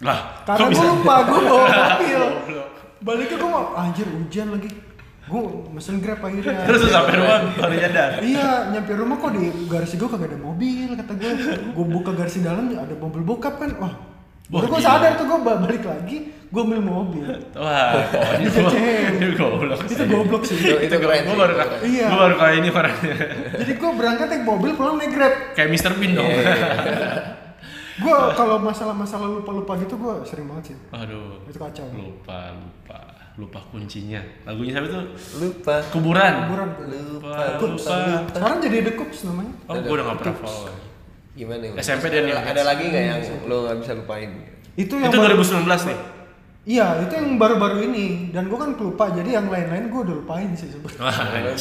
Lah 0.05 0.46
karena 0.46 0.70
gue 0.70 0.86
lupa 0.86 1.15
gue 1.25 1.39
bawa 1.41 1.65
mobil. 1.65 2.22
Baliknya 3.05 3.38
gue 3.38 3.50
mau 3.51 3.77
anjir 3.77 4.08
hujan 4.10 4.50
lagi 4.50 4.65
gue 5.25 5.41
mesen 5.74 5.98
grab 6.05 6.22
akhirnya. 6.22 6.63
Terus 6.70 6.82
sampai 6.94 7.13
rumah? 7.17 7.39
Baru 7.58 7.74
nyadar? 7.74 8.12
Iya 8.22 8.50
nyampe 8.70 8.91
rumah 8.94 9.17
kok 9.17 9.32
di 9.34 9.44
garasi 9.65 9.96
gue 9.98 10.10
kagak 10.10 10.29
ada 10.29 10.39
mobil 10.39 10.89
kata 10.94 11.13
gue 11.17 11.32
gue 11.74 11.86
buka 11.89 12.12
garasi 12.13 12.46
dalam 12.46 12.70
ada 12.70 12.96
mobil 12.98 13.22
bokap 13.25 13.58
kan. 13.58 13.72
Wah 13.82 13.96
Wah, 14.53 14.62
Baru 14.62 14.77
gue 14.77 14.82
sadar 14.86 15.17
tuh 15.17 15.25
gue 15.25 15.39
balik 15.41 15.82
lagi 15.82 16.17
gue 16.29 16.62
ambil 16.62 16.77
mobil. 16.86 17.25
Wah 17.58 17.98
itu 18.38 18.50
CCM. 18.53 19.17
itu 19.17 19.34
goblok 19.34 19.82
itu 19.89 20.03
goblok 20.05 20.44
sih. 20.46 20.58
Itu, 20.62 20.77
itu 20.86 20.96
keren 21.01 21.25
gue 21.25 21.34
baru. 21.34 21.53
Iya. 21.82 22.05
gue 22.13 22.20
baru 22.22 22.36
kali 22.38 22.53
ini 22.62 22.70
orangnya. 22.70 23.15
Jadi 23.58 23.72
gue 23.74 23.91
berangkat 23.98 24.27
naik 24.29 24.44
mobil 24.46 24.72
pulang 24.77 25.01
naik 25.01 25.17
grab. 25.17 25.34
Kayak 25.58 25.70
Mr. 25.74 25.91
Bean 25.98 26.13
dong. 26.13 26.29
Iya, 26.29 26.53
gue 27.98 28.17
kalau 28.38 28.62
masalah-masalah 28.62 29.27
lupa-lupa 29.34 29.82
gitu 29.82 29.98
gue 29.98 30.13
sering 30.29 30.46
banget 30.46 30.63
sih. 30.72 30.77
Aduh. 30.94 31.41
Itu 31.50 31.58
kacau. 31.58 31.89
Lupa 31.89 32.53
lupa 32.53 33.25
lupa 33.36 33.60
kuncinya 33.68 34.24
lagunya 34.44 34.72
siapa 34.72 34.88
tuh 34.88 35.04
Lupa. 35.38 35.75
kuburan 35.92 36.34
kuburan 36.46 36.68
lupa 37.12 37.36
Kups. 37.58 37.84
lupa 37.84 37.98
sekarang 38.32 38.58
jadi 38.60 38.77
The 38.82 38.94
Kups 38.96 39.20
namanya 39.25 39.51
oh 39.65 39.75
gue 39.75 39.92
udah 39.92 40.06
gak 40.06 40.18
pernah 40.20 40.38
follow. 40.39 40.72
Gimana 41.36 41.63
ya? 41.68 41.72
SMP 41.77 42.08
Ada- 42.08 42.15
Daniel 42.18 42.38
Ada 42.39 42.62
lagi 42.63 42.84
nggak 42.88 43.04
yang 43.04 43.20
lo 43.46 43.56
nggak 43.63 43.77
bisa 43.77 43.92
lupain? 43.94 44.30
itu 44.74 44.94
yang 44.94 45.08
itu 45.08 45.18
baru- 45.18 45.36
2019 45.38 45.68
nih 45.86 46.00
iya 46.65 46.88
itu 46.98 47.13
yang 47.13 47.27
baru-baru 47.36 47.77
ini 47.86 48.06
dan 48.32 48.48
gue 48.48 48.56
kan 48.56 48.72
lupa 48.74 49.06
jadi 49.12 49.30
yang 49.34 49.48
lain-lain 49.48 49.86
gue 49.86 50.01
udah 50.01 50.15
lupain 50.18 50.50
sih 50.51 50.65
sebenarnya 50.65 51.51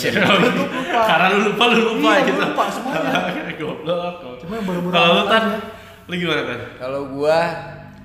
lupa. 0.70 1.00
Karena 1.04 1.26
lu 1.28 1.38
lupa, 1.44 1.62
lu 1.66 1.78
lupa 1.92 2.10
Iya, 2.12 2.22
gitu. 2.24 2.40
lupa 2.40 2.64
semuanya. 2.70 3.12
Goblok. 3.60 4.14
Cuma 4.38 4.52
yang 4.54 4.64
baru-baru 4.64 4.92
Kalau 4.92 5.10
lu 5.12 5.22
tan, 5.26 5.42
aja. 5.44 5.58
lu 6.04 6.14
gimana 6.16 6.42
tan? 6.44 6.60
Kalau 6.76 7.00
gua 7.10 7.38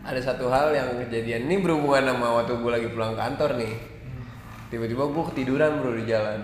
ada 0.09 0.21
satu 0.25 0.49
hal 0.49 0.73
yang 0.73 0.89
kejadian 1.05 1.45
ini 1.45 1.61
berhubungan 1.61 2.09
sama 2.09 2.41
waktu 2.41 2.57
gua 2.57 2.81
lagi 2.81 2.89
pulang 2.89 3.13
kantor 3.13 3.61
nih. 3.61 3.73
Tiba-tiba 4.73 5.05
gua 5.05 5.23
ketiduran 5.29 5.77
bro 5.77 5.93
di 5.93 6.05
jalan. 6.09 6.41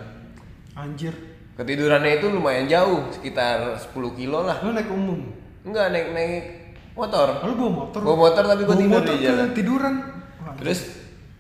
anjir 0.77 1.15
Ketidurannya 1.55 2.19
itu 2.19 2.27
lumayan 2.29 2.67
jauh, 2.67 3.07
sekitar 3.09 3.79
10 3.79 3.95
kilo 4.19 4.43
lah. 4.43 4.59
lu 4.59 4.75
naik 4.75 4.91
umum 4.91 5.23
Enggak 5.63 5.87
naik 5.95 6.11
naik 6.11 6.43
motor. 6.93 7.41
lu 7.47 7.55
bawa 7.55 7.71
motor 7.71 7.99
Bawa 8.03 8.17
motor 8.27 8.43
tapi 8.43 8.63
Bawa 8.67 8.75
tidur 8.75 8.91
motor 8.99 9.13
di 9.15 9.23
jalan. 9.23 9.47
tiduran 9.55 9.93
Terus 10.59 10.79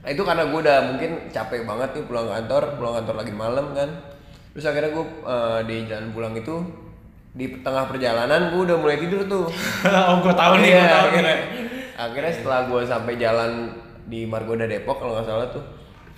nah 0.05 0.13
itu 0.13 0.21
karena 0.21 0.43
gue 0.47 0.59
udah 0.61 0.77
mungkin 0.93 1.11
capek 1.33 1.65
banget 1.65 1.89
nih 1.97 2.05
pulang 2.05 2.29
kantor, 2.29 2.63
pulang 2.77 2.93
kantor 3.01 3.15
lagi 3.21 3.33
malam 3.35 3.65
kan. 3.75 3.89
Terus 4.55 4.65
akhirnya 4.71 4.91
gue 4.95 5.05
di 5.67 5.75
jalan 5.85 6.07
pulang 6.15 6.33
itu 6.33 6.55
di 7.35 7.51
tengah 7.59 7.83
perjalanan 7.91 8.55
gue 8.55 8.61
udah 8.71 8.77
mulai 8.79 8.95
tidur 8.95 9.27
tuh. 9.27 9.51
oh, 10.07 10.15
gua 10.23 10.31
tahu 10.31 10.63
nih, 10.63 10.79
gua 10.79 10.87
tahu 10.87 11.07
nih. 11.19 11.37
Akhirnya, 11.95 12.33
setelah 12.35 12.59
gue 12.69 12.81
sampai 12.85 13.13
jalan 13.15 13.51
di 14.05 14.27
Margonda 14.29 14.69
Depok 14.69 15.01
kalau 15.01 15.17
nggak 15.17 15.27
salah 15.27 15.47
tuh, 15.49 15.63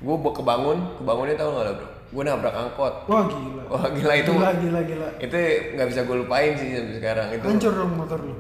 gue 0.01 0.15
kebangun, 0.35 0.77
kebangunnya 0.99 1.35
tau 1.39 1.49
nggak 1.53 1.65
lo 1.65 1.73
bro? 1.77 1.89
Gue 2.07 2.23
nabrak 2.23 2.55
angkot. 2.55 2.93
wah 3.11 3.23
gila 3.27 3.63
Wah 3.67 3.87
gila 3.91 4.13
itu, 4.15 4.31
gila 4.31 4.51
gila 4.55 4.81
gila 4.83 5.07
itu 5.19 5.37
nggak 5.75 5.87
bisa 5.91 5.99
gue 6.07 6.15
lupain 6.23 6.55
sih 6.55 6.71
sampai 6.71 6.93
sekarang 6.95 7.27
itu. 7.35 7.43
hancur 7.43 7.71
dong 7.75 7.93
motor 7.99 8.19
lu 8.23 8.35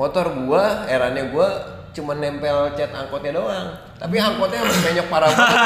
Motor 0.00 0.32
gua, 0.48 0.88
erannya 0.88 1.28
gua 1.28 1.48
cuma 1.92 2.16
nempel 2.16 2.72
cat 2.72 2.88
angkotnya 2.94 3.36
doang. 3.36 3.68
Tapi 4.00 4.16
angkotnya 4.16 4.64
masih 4.64 4.82
banyak 4.86 5.06
parah 5.12 5.28
banget. 5.28 5.58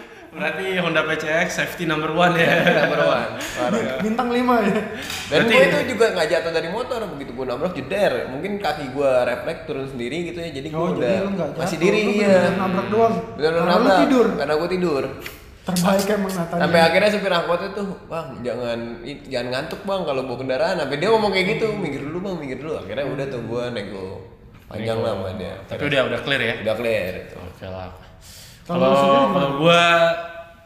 Berarti 0.36 0.66
Honda 0.76 1.00
PCX 1.02 1.48
safety 1.50 1.88
number 1.88 2.12
one 2.12 2.36
ya. 2.36 2.84
Number 2.84 3.00
one, 3.02 3.30
parah. 3.40 3.96
bintang 4.04 4.28
5 4.28 4.36
ya 4.36 4.44
Dan 4.44 4.68
Berarti- 5.32 5.48
gua 5.48 5.64
itu 5.64 5.78
juga 5.96 6.06
nggak 6.12 6.28
jatuh 6.28 6.52
dari 6.52 6.68
motor 6.68 7.00
begitu 7.08 7.30
gua 7.32 7.46
nabrak 7.48 7.72
jeder. 7.72 8.12
Mungkin 8.28 8.60
kaki 8.60 8.92
gua 8.92 9.24
refleks 9.24 9.64
turun 9.64 9.88
sendiri 9.88 10.28
gitu 10.28 10.38
ya. 10.38 10.52
Jadi 10.52 10.68
gua 10.68 10.78
oh 10.78 10.88
udah 10.92 11.08
jadi 11.24 11.56
masih 11.56 11.78
diri 11.80 11.98
lu 11.98 12.10
iya. 12.12 12.28
bener-bener 12.28 12.54
nabrak 12.54 12.86
doang 12.86 13.14
Bener 13.34 13.50
karena 13.50 13.64
lu 13.64 13.72
nabrak. 13.80 13.98
tidur 13.98 14.26
Karena 14.36 14.54
gua 14.54 14.68
tidur. 14.68 15.04
terbaik 15.66 16.06
emang 16.06 16.30
Nathan 16.30 16.58
Sampai 16.62 16.78
akhirnya 16.78 17.10
supir 17.10 17.32
angkotnya 17.34 17.68
tuh, 17.74 17.88
bang 18.06 18.26
jangan 18.38 18.78
jangan 19.26 19.48
ngantuk 19.50 19.80
bang 19.82 20.00
kalau 20.04 20.22
bawa 20.22 20.38
kendaraan. 20.38 20.74
Sampai 20.78 20.96
dia 20.96 21.08
ngomong 21.10 21.32
kayak 21.32 21.46
gitu, 21.58 21.66
minggir 21.74 22.06
dulu 22.06 22.18
bang, 22.22 22.34
minggir 22.38 22.58
dulu. 22.62 22.78
Akhirnya 22.78 23.02
udah 23.02 23.26
tuh 23.26 23.40
gua 23.42 23.74
nego 23.74 24.22
panjang 24.66 24.98
lah 25.00 25.18
sama 25.18 25.34
dia. 25.34 25.58
Tapi 25.66 25.82
udah 25.82 26.00
udah 26.06 26.20
clear 26.22 26.38
ya. 26.40 26.54
Udah 26.62 26.74
clear 26.76 27.12
itu. 27.18 27.34
Oke 27.34 27.66
lah. 27.66 27.90
Kalau 28.66 29.30
Kalau 29.30 29.50
gua 29.62 29.82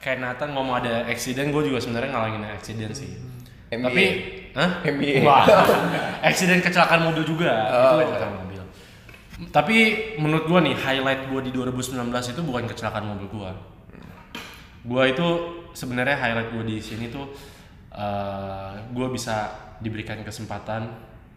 kayak 0.00 0.18
Nathan 0.24 0.56
ngomong 0.56 0.80
ada 0.80 1.04
accident, 1.04 1.52
gua 1.52 1.60
juga 1.60 1.78
sebenarnya 1.78 2.10
ngalangin 2.16 2.42
accident 2.48 2.92
sih. 2.96 3.12
NBA. 3.70 3.86
Tapi, 3.86 4.04
hah? 4.56 4.70
NBA. 4.82 5.22
Wah, 5.22 5.44
accident 6.28 6.64
kecelakaan 6.64 7.06
mobil 7.06 7.22
juga. 7.22 7.52
Oh. 7.70 8.00
Itu 8.00 8.08
kecelakaan 8.08 8.34
mobil. 8.40 8.62
Tapi 9.52 9.76
menurut 10.16 10.44
gua 10.48 10.60
nih 10.64 10.74
highlight 10.74 11.28
gua 11.28 11.40
di 11.44 11.52
2019 11.52 11.96
itu 12.32 12.40
bukan 12.40 12.64
kecelakaan 12.66 13.04
mobil 13.04 13.28
gua. 13.28 13.52
Gua 14.80 15.04
itu 15.04 15.26
sebenarnya 15.76 16.16
highlight 16.16 16.50
gua 16.56 16.64
di 16.64 16.80
sini 16.80 17.12
tuh 17.12 17.28
eh 17.90 18.72
gua 18.96 19.08
bisa 19.12 19.50
diberikan 19.80 20.20
kesempatan 20.24 20.88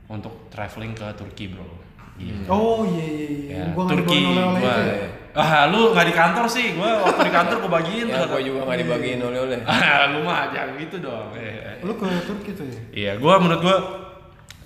untuk 0.07 0.47
traveling 0.51 0.95
ke 0.95 1.07
Turki, 1.15 1.51
Bro. 1.51 1.67
Gitu. 2.13 2.45
oh 2.45 2.85
iya 2.85 3.07
iya 3.09 3.25
iya 3.25 3.57
Ya, 3.57 3.65
gua 3.73 3.89
Turki, 3.89 4.21
ya. 4.21 5.22
Ah 5.33 5.65
lu 5.65 5.97
nggak 5.97 6.07
di 6.07 6.13
kantor 6.13 6.45
sih, 6.45 6.77
gua 6.77 7.09
waktu 7.09 7.25
di 7.25 7.33
kantor 7.33 7.55
gua 7.65 7.71
bagiin 7.81 8.05
Ya 8.13 8.29
gua 8.29 8.41
juga 8.41 8.59
nggak 8.69 8.79
dibagiin 8.85 9.19
oleh-oleh. 9.21 9.59
Ah, 9.69 10.13
lu 10.13 10.21
mah 10.21 10.53
jangan 10.53 10.77
gitu 10.77 11.01
dong. 11.01 11.33
Eh, 11.33 11.57
eh. 11.57 11.75
lu 11.81 11.93
ke 11.97 12.05
Turki 12.29 12.51
tuh 12.53 12.65
ya 12.69 12.81
Iya, 12.93 13.11
gua 13.17 13.41
menurut 13.41 13.61
gua 13.65 13.77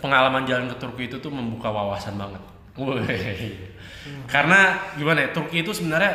pengalaman 0.03 0.43
jalan 0.43 0.67
ke 0.67 0.75
Turki 0.75 1.03
itu 1.08 1.17
tuh 1.23 1.32
membuka 1.32 1.71
wawasan 1.71 2.19
banget. 2.19 2.43
Wih. 2.77 3.58
Karena 4.30 4.91
gimana 4.99 5.25
ya, 5.25 5.30
Turki 5.32 5.63
itu 5.63 5.71
sebenarnya 5.73 6.13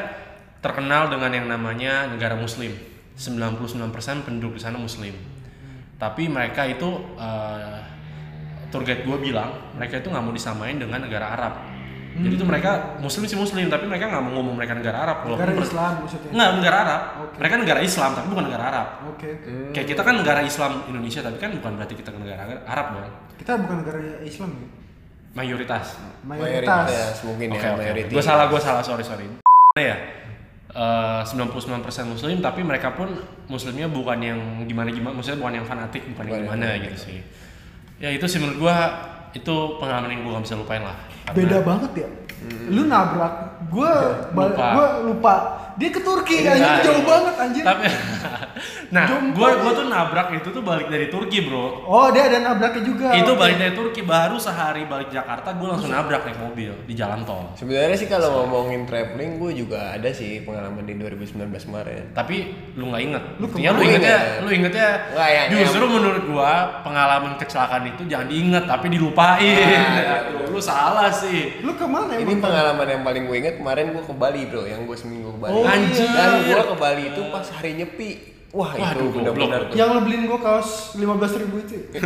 terkenal 0.62 1.10
dengan 1.10 1.32
yang 1.32 1.46
namanya 1.50 2.12
negara 2.12 2.38
muslim. 2.38 2.70
99% 3.16 4.24
penduduk 4.24 4.56
di 4.56 4.60
sana 4.62 4.80
muslim. 4.80 5.12
Tapi 6.00 6.26
mereka 6.30 6.64
itu 6.64 6.88
eh, 7.20 7.80
tour 8.72 8.82
guide 8.82 9.04
gue 9.04 9.18
bilang 9.20 9.52
mereka 9.76 10.00
itu 10.00 10.08
nggak 10.08 10.24
mau 10.24 10.32
disamain 10.32 10.80
dengan 10.80 11.04
negara 11.04 11.36
Arab. 11.36 11.54
Jadi 12.12 12.34
itu 12.36 12.44
mereka 12.44 12.70
muslim 13.00 13.24
sih 13.24 13.34
muslim, 13.34 13.66
tapi 13.66 13.88
mereka 13.88 14.04
nggak 14.06 14.20
mau 14.20 14.32
ngomong 14.36 14.54
mereka 14.60 14.76
negara 14.76 15.00
Arab. 15.00 15.24
Negara 15.24 15.52
Islam 15.56 15.92
maksudnya 16.04 16.30
Nggak, 16.30 16.50
negara 16.60 16.76
Arab. 16.84 17.00
Oke. 17.24 17.34
Mereka 17.40 17.54
negara 17.56 17.80
Islam, 17.80 18.10
tapi 18.12 18.26
bukan 18.28 18.44
negara 18.46 18.64
Arab. 18.68 18.86
oke 19.08 19.28
oke 19.32 19.52
Kayak 19.72 19.86
kita 19.88 20.00
kan 20.02 20.14
negara 20.20 20.40
Islam 20.42 20.72
Indonesia, 20.86 21.20
tapi 21.20 21.36
kan 21.36 21.50
bukan 21.52 21.72
berarti 21.74 21.94
kita 21.94 22.10
negara 22.12 22.42
Arab 22.62 22.86
dong. 22.92 23.04
kita 23.34 23.52
bukan 23.58 23.76
negara 23.80 23.98
Islam 24.22 24.50
ya 24.52 24.68
Mayoritas. 25.32 25.96
mayoritas 26.22 27.16
mungkin 27.24 27.48
Oke, 27.50 27.64
ya 27.64 27.72
oke. 27.72 27.80
mayoritas. 27.80 28.12
Gue 28.12 28.22
salah, 28.22 28.46
gue 28.46 28.60
salah, 28.60 28.82
sorry, 28.84 29.00
sorry. 29.00 29.24
ya, 29.72 29.96
eh, 30.68 31.20
99% 31.24 31.80
muslim, 32.06 32.38
tapi 32.38 32.60
mereka 32.60 32.92
pun 32.92 33.08
muslimnya 33.46 33.88
bukan 33.88 34.18
yang 34.20 34.38
gimana-gimana, 34.62 35.16
maksudnya 35.16 35.40
bukan 35.40 35.54
yang 35.56 35.66
fanatik, 35.66 36.04
bukan 36.06 36.24
yang 36.28 36.44
gimana 36.44 36.76
gitu 36.78 36.98
sih. 37.00 37.18
Ya 37.96 38.12
itu 38.12 38.28
sih 38.28 38.36
menurut 38.36 38.60
gue, 38.60 38.76
itu 39.32 39.54
pengalaman 39.80 40.12
yang 40.12 40.20
gue 40.24 40.32
gak 40.36 40.44
bisa 40.44 40.56
lupain 40.56 40.82
lah. 40.84 40.96
Beda 41.32 41.64
banget 41.64 42.04
ya 42.04 42.08
lu 42.64 42.82
nabrak 42.84 43.34
gua 43.68 43.92
ba- 44.30 44.48
Lupa. 44.48 44.66
gua 44.70 44.86
lupa 45.02 45.34
dia 45.72 45.88
ke 45.88 46.00
Turki 46.00 46.36
Iya, 46.38 46.52
anjir 46.52 46.72
jauh 46.84 46.94
iya. 46.94 47.08
banget 47.08 47.34
anjir 47.38 47.64
Tapi, 47.64 47.84
nah, 48.94 49.04
gue 49.26 49.48
gua 49.56 49.72
tuh 49.72 49.86
nabrak 49.88 50.28
itu 50.34 50.48
tuh 50.50 50.60
balik 50.60 50.86
dari 50.86 51.08
Turki 51.08 51.40
bro. 51.42 51.80
oh 51.82 52.12
dia 52.12 52.28
ada 52.28 52.38
nabraknya 52.42 52.84
juga 52.84 53.08
itu 53.14 53.32
balik 53.32 53.56
dari 53.56 53.72
Turki 53.72 54.04
baru 54.04 54.36
sehari 54.36 54.84
balik 54.84 55.08
Jakarta 55.08 55.48
gue 55.50 55.64
langsung 55.64 55.88
nabrak 55.88 56.22
naik 56.22 56.38
mobil 56.38 56.76
di 56.82 56.92
jalan 56.92 57.24
tol. 57.24 57.48
Sebenarnya 57.54 57.96
sih 57.96 58.04
kalau 58.04 58.44
ngomongin 58.44 58.84
traveling 58.84 59.40
gue 59.40 59.52
juga 59.56 59.96
ada 59.96 60.10
sih 60.10 60.40
pengalaman 60.42 60.84
di 60.84 60.92
2019 60.94 61.40
kemarin. 61.48 62.04
Tapi 62.12 62.36
lu 62.74 62.84
nggak 62.86 63.02
inget. 63.02 63.24
Lu 63.34 63.44
Buktinya 63.46 63.70
lu 63.72 63.80
ingetnya, 63.82 64.18
lu 64.38 64.48
ingetnya 64.50 64.88
Nggak, 65.10 65.28
yang- 65.30 65.48
justru 65.56 65.84
menurut 65.86 66.24
gua 66.26 66.52
pengalaman 66.82 67.32
kecelakaan 67.36 67.88
itu 67.88 68.04
jangan 68.04 68.28
diinget 68.28 68.64
tapi 68.66 68.86
dilupain. 68.88 69.56
Nah, 69.56 70.20
Lu 70.44 70.60
salah 70.60 71.08
sih. 71.08 71.64
Lu 71.64 71.72
ke 71.72 71.86
mana 71.86 72.12
Ini 72.32 72.40
pengalaman 72.40 72.86
yang 72.88 73.02
paling 73.02 73.22
gue 73.24 73.36
inget 73.36 73.54
kemarin 73.56 73.92
gue 73.92 74.00
ke 74.00 74.12
Bali 74.12 74.42
bro, 74.48 74.64
yang 74.64 74.82
gue 74.82 74.96
seminggu 74.96 75.36
ke 75.36 75.38
Bali. 75.38 75.52
Oh, 75.52 75.62
Anjir. 75.62 76.08
Dan 76.08 76.30
gue 76.42 76.62
ke 76.64 76.76
Bali 76.76 77.02
itu 77.08 77.20
pas 77.28 77.46
hari 77.46 77.70
nyepi. 77.76 78.10
Wah 78.52 78.76
itu 78.76 78.84
Waduh, 78.84 79.08
benar-benar. 79.16 79.60
Yang 79.72 79.88
lo 79.88 80.00
beliin 80.04 80.28
gua 80.28 80.36
kaos 80.36 80.92
15 80.92 81.40
ribu 81.40 81.56
itu. 81.60 81.76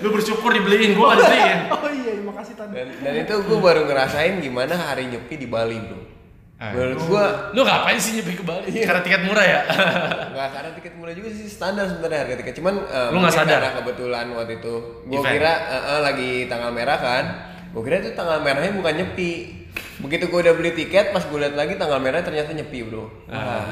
Lu 0.00 0.08
bersyukur 0.12 0.52
dibeliin, 0.52 0.96
gua 0.96 1.12
nggak 1.12 1.20
dibeliin. 1.24 1.58
oh 1.72 1.88
iya, 1.88 2.12
makasih 2.20 2.54
tadi. 2.56 2.72
Dan, 2.76 2.86
dan 3.00 3.14
itu 3.24 3.34
gue 3.40 3.56
baru 3.56 3.84
ngerasain 3.84 4.36
gimana 4.36 4.76
hari 4.76 5.08
nyepi 5.08 5.34
di 5.36 5.48
Bali 5.48 5.80
bro. 5.80 6.00
Ah. 6.60 6.76
Menurut 6.76 7.00
gue 7.00 7.24
Lu 7.56 7.60
ngapain 7.64 7.96
sih 7.96 8.20
nyepi 8.20 8.36
ke 8.36 8.44
Bali? 8.44 8.68
Karena 8.84 9.00
tiket 9.00 9.24
murah 9.24 9.46
ya? 9.48 9.60
nggak 10.36 10.48
karena 10.52 10.70
tiket 10.76 10.92
murah 11.00 11.14
juga 11.16 11.28
sih 11.32 11.48
standar 11.48 11.88
sebenarnya 11.88 12.18
harga 12.28 12.34
tiket. 12.44 12.54
Cuman 12.60 12.74
eh, 12.84 13.08
Lu 13.12 13.16
nggak 13.16 13.32
sadar? 13.32 13.60
Karena 13.64 13.72
kebetulan 13.80 14.26
waktu 14.36 14.52
itu 14.60 14.74
gue 15.08 15.16
Event. 15.16 15.32
kira 15.40 15.52
eh, 15.72 15.82
eh, 15.88 16.00
lagi 16.04 16.30
tanggal 16.52 16.68
merah 16.68 17.00
kan. 17.00 17.24
Gue 17.70 17.82
kira 17.82 17.98
itu 17.98 18.10
tanggal 18.12 18.40
merahnya 18.40 18.72
bukan 18.72 18.94
nyepi. 18.94 19.32
Begitu 20.00 20.26
gue 20.26 20.40
udah 20.40 20.54
beli 20.54 20.72
tiket, 20.74 21.10
pas 21.10 21.22
gue 21.22 21.38
lihat 21.38 21.54
lagi 21.54 21.76
tanggal 21.76 21.98
merah 21.98 22.20
ternyata 22.20 22.50
nyepi 22.50 22.78
bro. 22.82 23.06
Wah, 23.26 23.66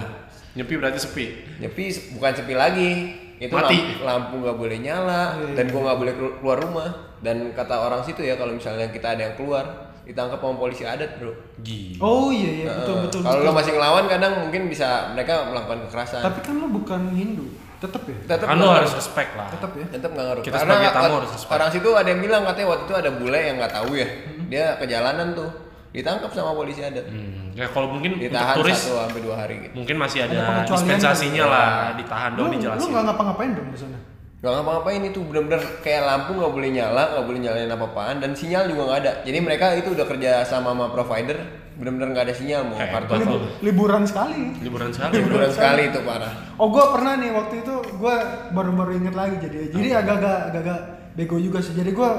Nyepi 0.55 0.75
berarti 0.75 0.99
sepi. 0.99 1.27
nyepi 1.59 1.85
bukan 2.15 2.33
sepi 2.35 2.55
lagi. 2.55 2.91
Itu 3.39 3.55
Mati. 3.55 4.03
lampu, 4.03 4.43
nggak 4.43 4.59
boleh 4.59 4.79
nyala 4.79 5.39
dan 5.55 5.71
gue 5.71 5.79
nggak 5.79 5.95
boleh 5.97 6.13
kelu- 6.13 6.37
keluar 6.39 6.59
rumah. 6.59 6.91
Dan 7.19 7.51
kata 7.51 7.75
orang 7.81 8.03
situ 8.03 8.23
ya 8.23 8.35
kalau 8.35 8.55
misalnya 8.55 8.91
kita 8.91 9.15
ada 9.15 9.23
yang 9.25 9.35
keluar 9.35 9.63
ditangkap 10.03 10.39
sama 10.39 10.57
polisi 10.57 10.83
adat 10.83 11.19
bro. 11.19 11.31
Gila. 11.61 11.99
Oh 12.01 12.31
iya 12.31 12.51
iya, 12.57 12.71
betul 12.73 13.07
betul. 13.07 13.21
Kalau 13.23 13.41
lo 13.41 13.53
masih 13.53 13.73
ngelawan 13.75 14.07
kadang 14.07 14.33
mungkin 14.41 14.67
bisa 14.67 15.13
mereka 15.13 15.47
melakukan 15.47 15.87
kekerasan. 15.87 16.23
Tapi 16.25 16.41
kan 16.41 16.55
lo 16.57 16.67
bukan 16.67 17.01
Hindu. 17.13 17.47
Tetep 17.79 18.03
ya? 18.05 18.17
tetap 18.27 18.47
Kan 18.47 18.57
lu 18.59 18.67
harus 18.67 18.91
respect 18.91 19.31
lah. 19.33 19.49
Tetep 19.49 19.71
ya? 19.73 19.87
tetap 19.89 20.11
nggak 20.11 20.27
ngaruh. 20.27 20.43
Kita 20.43 20.57
Karena 20.59 20.73
sebagai 20.75 20.91
tamu 20.91 21.15
harus 21.17 21.31
respect. 21.31 21.55
orang 21.55 21.69
situ 21.71 21.89
ada 21.95 22.09
yang 22.11 22.21
bilang 22.21 22.43
katanya 22.43 22.69
waktu 22.69 22.85
itu 22.85 22.95
ada 22.97 23.11
bule 23.15 23.39
yang 23.39 23.57
nggak 23.57 23.73
tahu 23.73 23.91
ya. 23.95 24.09
Dia 24.49 24.65
ke 24.75 24.85
jalanan 24.85 25.27
tuh 25.33 25.51
ditangkap 25.89 26.31
sama 26.31 26.53
polisi 26.53 26.81
adat. 26.81 27.07
Hmm, 27.07 27.55
ya 27.55 27.65
kalau 27.67 27.89
mungkin 27.89 28.19
untuk 28.19 28.29
Ditahan 28.29 28.55
turis 28.55 28.77
satu 28.77 28.99
sampai 29.01 29.21
dua 29.23 29.35
hari 29.37 29.55
gitu. 29.63 29.73
mungkin 29.73 29.97
masih 29.97 30.19
Ada 30.21 30.37
ada 30.37 30.63
dispensasinya 30.69 31.43
kan? 31.43 31.51
lah, 31.51 31.71
ditahan 31.97 32.31
Lu, 32.31 32.37
dong 32.37 32.47
lu 32.47 32.55
dijelasin. 32.55 32.89
nggak 32.89 33.05
ngapa-ngapain 33.09 33.51
dong 33.57 33.69
di 33.71 33.79
sana? 33.79 33.99
Gak 34.39 34.55
ngapa-ngapain 34.55 35.03
itu 35.03 35.19
bener-bener 35.27 35.59
kayak 35.83 36.07
lampu 36.07 36.39
nggak 36.39 36.53
boleh 36.55 36.71
nyala, 36.71 37.11
nggak 37.11 37.27
boleh 37.27 37.41
nyalain 37.43 37.75
apa-apaan 37.75 38.23
dan 38.23 38.39
sinyal 38.39 38.71
juga 38.71 38.83
nggak 38.87 39.01
ada. 39.03 39.13
Jadi 39.27 39.39
mereka 39.43 39.75
itu 39.75 39.91
udah 39.99 40.07
kerja 40.07 40.47
sama 40.47 40.71
sama 40.71 40.95
provider, 40.95 41.43
bener-bener 41.75 42.15
nggak 42.15 42.25
ada 42.31 42.35
sinyal 42.39 42.63
mau 42.71 42.79
Hebat. 42.79 43.11
kartu. 43.11 43.27
Libu- 43.27 43.51
liburan 43.67 44.07
sekali. 44.07 44.55
Liburan 44.63 44.95
sekali. 44.95 45.19
Liburan 45.19 45.51
sekali 45.51 45.83
itu 45.91 45.99
parah. 46.07 46.55
Oh 46.55 46.71
gue 46.71 46.85
pernah 46.87 47.19
nih 47.19 47.35
waktu 47.35 47.67
itu 47.67 47.75
gue 47.99 48.15
baru-baru 48.55 49.03
inget 49.03 49.15
lagi 49.19 49.43
jadi 49.43 49.75
jadi 49.75 49.89
agak-agak 50.07 50.39
agak 50.55 50.79
bego 51.19 51.35
juga 51.43 51.59
sih. 51.59 51.75
Jadi 51.75 51.91
gue 51.91 52.11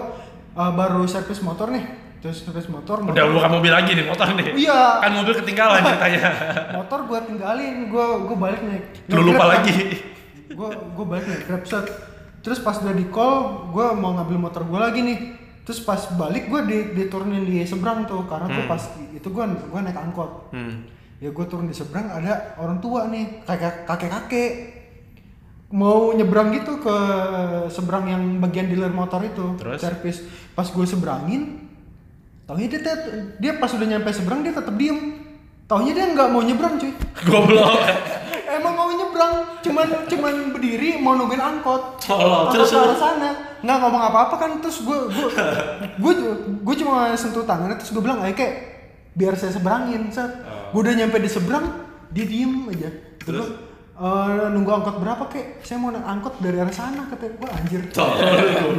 uh, 0.59 0.71
baru 0.75 1.07
servis 1.07 1.39
motor 1.39 1.71
nih, 1.71 1.87
terus 2.19 2.43
servis 2.43 2.67
motor. 2.67 2.99
Udah 2.99 3.15
motor, 3.15 3.31
bukan 3.31 3.51
mobil 3.63 3.71
lagi 3.71 3.95
nih, 3.95 4.03
motor 4.03 4.27
nih. 4.35 4.59
Iya. 4.59 5.07
Kan 5.07 5.11
mobil 5.23 5.33
ketinggalan 5.39 5.87
ceritanya. 5.87 6.29
motor 6.83 6.99
gue 7.07 7.19
tinggalin, 7.31 7.87
gue 7.87 8.05
gue 8.27 8.35
balik 8.35 8.59
naik. 8.67 8.83
Lu 9.07 9.23
lupa 9.23 9.55
lagi. 9.55 10.03
Gue 10.51 10.67
gue 10.67 11.05
balik 11.07 11.23
naik 11.31 11.47
grab 11.47 11.63
set. 11.63 11.87
Terus 12.39 12.59
pas 12.63 12.79
udah 12.79 12.95
di 12.95 13.05
call, 13.11 13.69
gue 13.75 13.85
mau 13.99 14.15
ngambil 14.15 14.37
motor 14.39 14.63
gue 14.63 14.79
lagi 14.79 14.99
nih. 15.03 15.19
Terus 15.67 15.85
pas 15.85 16.01
balik 16.17 16.49
gue 16.49 16.61
di, 16.65 16.77
diturunin 16.97 17.45
di 17.45 17.61
seberang 17.67 18.09
tuh 18.09 18.25
karena 18.25 18.49
tuh 18.49 18.65
pas 18.65 18.81
itu 19.13 19.27
gue 19.27 19.43
gue 19.45 19.79
naik 19.79 19.99
angkot. 19.99 20.55
Hmm. 20.55 20.87
ya 21.19 21.35
gue 21.35 21.45
turun 21.51 21.67
di 21.67 21.75
seberang 21.75 22.07
ada 22.15 22.55
orang 22.63 22.79
tua 22.79 23.11
nih 23.11 23.43
kakek 23.43 23.83
kakek 23.83 24.07
kakek 24.07 24.51
mau 25.69 26.15
nyebrang 26.15 26.49
gitu 26.55 26.81
ke 26.81 26.95
seberang 27.69 28.09
yang 28.09 28.23
bagian 28.41 28.71
dealer 28.71 28.89
motor 28.89 29.21
itu 29.21 29.53
Terus? 29.59 29.83
servis 29.83 30.17
pas 30.57 30.65
gue 30.65 30.85
seberangin 30.87 31.59
taunya 32.49 32.71
dia 32.71 32.79
dia 33.37 33.53
pas 33.61 33.69
udah 33.69 33.83
nyampe 33.85 34.09
seberang 34.09 34.41
dia 34.41 34.55
tetap 34.55 34.73
diem 34.73 35.21
taunya 35.69 35.93
dia 35.93 36.09
nggak 36.09 36.29
mau 36.33 36.41
nyebrang 36.41 36.81
cuy 36.81 36.89
Goblok. 37.29 37.69
Emang 38.49 38.73
mau 38.73 38.89
nyebrang 38.89 39.61
cuman 39.61 39.87
cuman 40.09 40.33
berdiri 40.55 40.97
mau 40.97 41.13
nungguin 41.13 41.41
angkot. 41.41 42.01
Tolol, 42.01 42.49
angkot 42.49 42.53
terus 42.57 42.69
ke 42.73 42.77
arah 42.81 42.97
sana. 42.97 43.29
Nggak 43.61 43.77
ngomong 43.83 44.01
apa 44.01 44.17
apa 44.29 44.35
kan 44.39 44.51
terus 44.63 44.81
gue 44.81 44.97
gue 45.13 45.29
gue 46.01 46.13
gue 46.65 46.75
cuma 46.81 47.13
sentuh 47.13 47.45
tangannya 47.45 47.77
terus 47.77 47.91
gue 47.93 48.01
bilang 48.01 48.23
ayo 48.25 48.33
kek 48.33 48.53
biar 49.13 49.35
saya 49.35 49.51
seberangin 49.51 50.07
set 50.13 50.31
gue 50.71 50.79
udah 50.79 50.93
nyampe 50.95 51.17
di 51.19 51.29
seberang 51.29 51.65
dia 52.09 52.25
diem 52.25 52.65
aja. 52.73 52.89
Terus? 53.21 53.45
Terus? 53.45 53.68
"Eh, 53.99 54.47
nunggu 54.55 54.71
angkot 54.71 54.95
berapa 54.97 55.27
kek 55.27 55.59
saya 55.59 55.75
mau 55.75 55.91
naik 55.91 56.07
angkot 56.07 56.39
dari 56.39 56.55
arah 56.55 56.71
sana 56.71 57.03
katanya 57.11 57.35
gue 57.35 57.49
anjir 57.51 57.81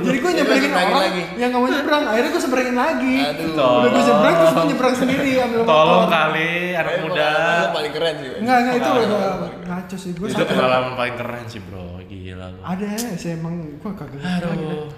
jadi 0.00 0.16
gue 0.16 0.32
nyebrangin 0.32 0.72
orang 0.72 0.96
lagi. 0.96 1.22
yang 1.36 1.48
nggak 1.52 1.60
mau 1.60 1.68
nyebrang 1.68 2.04
akhirnya 2.08 2.30
gue 2.32 2.42
seberangin 2.42 2.76
lagi 2.80 3.16
Aduh. 3.20 3.52
udah 3.52 3.90
gue 3.92 4.04
seberang 4.08 4.34
terus 4.34 4.52
gue 4.56 4.66
nyebrang 4.72 4.94
sendiri 4.96 5.30
ambil 5.44 5.58
Tolong 5.68 6.00
motor 6.00 6.08
kali 6.08 6.52
anak 6.72 6.94
muda. 7.04 7.30
paling 7.70 7.92
keren 7.92 8.14
sih. 8.16 8.30
Enggak, 8.40 8.56
enggak 8.64 8.74
itu 8.80 8.88
udah 8.88 9.32
ngaco 9.68 9.96
sih 10.00 10.10
gue 10.16 10.26
Itu 10.32 10.44
pengalaman 10.48 10.92
paling 10.96 11.16
keren 11.20 11.44
sih, 11.44 11.60
Bro. 11.60 11.86
Gila 12.08 12.46
lu. 12.56 12.60
ada 12.64 12.88
sih 12.96 13.30
emang 13.36 13.54
gue 13.76 13.92
kagak. 13.92 14.20
Aduh. 14.24 14.88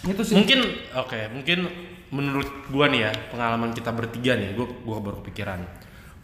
itu 0.00 0.22
sih 0.24 0.34
Mungkin 0.40 0.60
oke, 0.96 1.20
mungkin 1.36 1.58
menurut 2.08 2.48
gua 2.72 2.88
nih 2.88 3.04
ya, 3.04 3.12
pengalaman 3.28 3.76
kita 3.76 3.92
bertiga 3.92 4.40
nih, 4.40 4.56
gua 4.56 4.72
gua 4.80 4.98
baru 5.04 5.20
kepikiran. 5.20 5.60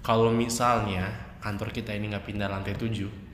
Kalau 0.00 0.32
misalnya 0.32 1.12
kantor 1.44 1.68
kita 1.70 1.92
ini 1.92 2.08
nggak 2.08 2.24
pindah 2.24 2.48
lantai 2.48 2.72
7, 2.72 3.25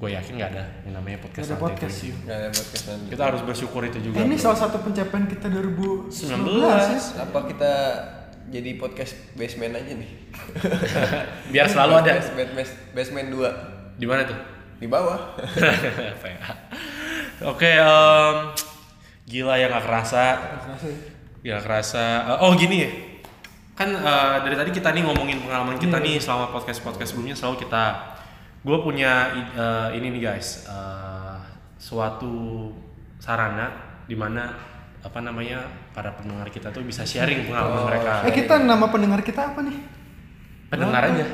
gue 0.00 0.16
yakin 0.16 0.32
nggak 0.32 0.50
ada 0.56 0.64
yang 0.88 0.96
namanya 0.96 1.20
podcast 1.20 1.44
Nggak 1.44 1.60
ada 1.60 1.64
podcast, 1.68 1.96
7. 2.00 2.08
iya. 2.08 2.14
Nggak 2.16 2.36
ada 2.40 2.48
podcast 2.56 2.84
nanti. 2.88 3.08
Kita 3.12 3.22
harus 3.28 3.42
bersyukur 3.44 3.82
itu 3.84 3.98
juga. 4.00 4.16
Eh, 4.16 4.24
ini 4.24 4.36
bro. 4.36 4.42
salah 4.42 4.58
satu 4.58 4.76
pencapaian 4.80 5.24
kita 5.28 5.46
2019 5.52 6.40
ya. 6.56 7.00
Apa 7.20 7.38
kita 7.44 7.72
jadi 8.48 8.70
podcast 8.80 9.12
basement 9.36 9.76
aja 9.76 9.92
nih? 9.92 10.10
Biar 11.52 11.66
selalu 11.68 11.92
ada. 12.00 12.10
Podcast 12.16 12.32
basement, 12.32 12.70
basement 12.96 13.28
2 13.28 14.00
Di 14.00 14.06
mana 14.08 14.24
tuh? 14.24 14.38
di 14.80 14.88
bawah. 14.88 15.36
PA. 16.24 16.52
Oke, 17.44 17.68
em, 17.68 18.36
gila 19.28 19.60
ya 19.60 19.68
nggak 19.68 19.84
kerasa. 19.84 20.24
Kerasa 20.40 20.86
ya. 20.88 20.98
Gak 21.40 21.60
kerasa. 21.68 22.04
Eh, 22.32 22.38
oh 22.40 22.56
gini 22.56 22.76
ya. 22.80 22.90
Kan 23.76 23.92
eh, 23.92 24.36
dari 24.40 24.56
tadi 24.56 24.72
kita 24.72 24.96
nih 24.96 25.04
ngomongin 25.04 25.44
pengalaman 25.44 25.76
kita 25.76 26.00
nih 26.00 26.16
selama 26.16 26.48
podcast-podcast 26.48 27.12
sebelumnya 27.12 27.36
selalu 27.36 27.68
kita 27.68 28.16
gue 28.60 28.78
punya 28.78 29.12
eh, 29.50 29.88
ini 29.94 30.06
nih 30.10 30.22
guys 30.22 30.66
eh, 30.66 31.36
suatu 31.76 32.68
sarana 33.16 33.72
di 34.04 34.12
mana 34.12 34.52
apa 35.00 35.18
namanya 35.18 35.64
para 35.90 36.12
pendengar 36.12 36.44
kita 36.46 36.68
tuh 36.68 36.82
bisa 36.82 37.02
sharing 37.02 37.46
pengalaman 37.46 37.88
mereka 37.88 38.12
Eh 38.22 38.32
kita 38.34 38.60
nama 38.60 38.84
pendengar 38.86 39.20
kita 39.20 39.54
apa 39.54 39.60
nih? 39.62 39.76
pendengar 40.68 41.02
aja 41.04 41.26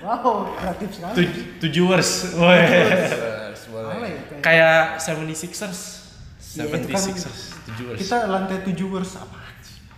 Wow, 0.00 0.50
kreatif 0.52 0.88
sekali. 0.92 1.14
Tu- 1.14 1.30
tujuers 1.60 2.34
woi 2.34 2.58
ya? 2.58 2.66
kayak- 2.66 4.40
kayak 4.40 4.78
76ers 4.98 5.80
Iya, 6.52 6.66
itu 6.66 6.68
kan 6.68 6.80
76ers 6.84 7.38
tujuers 7.64 7.98
Kita 7.98 8.16
lantai 8.26 8.58
7 8.60 8.82
wers 8.88 9.12
apa? 9.16 9.38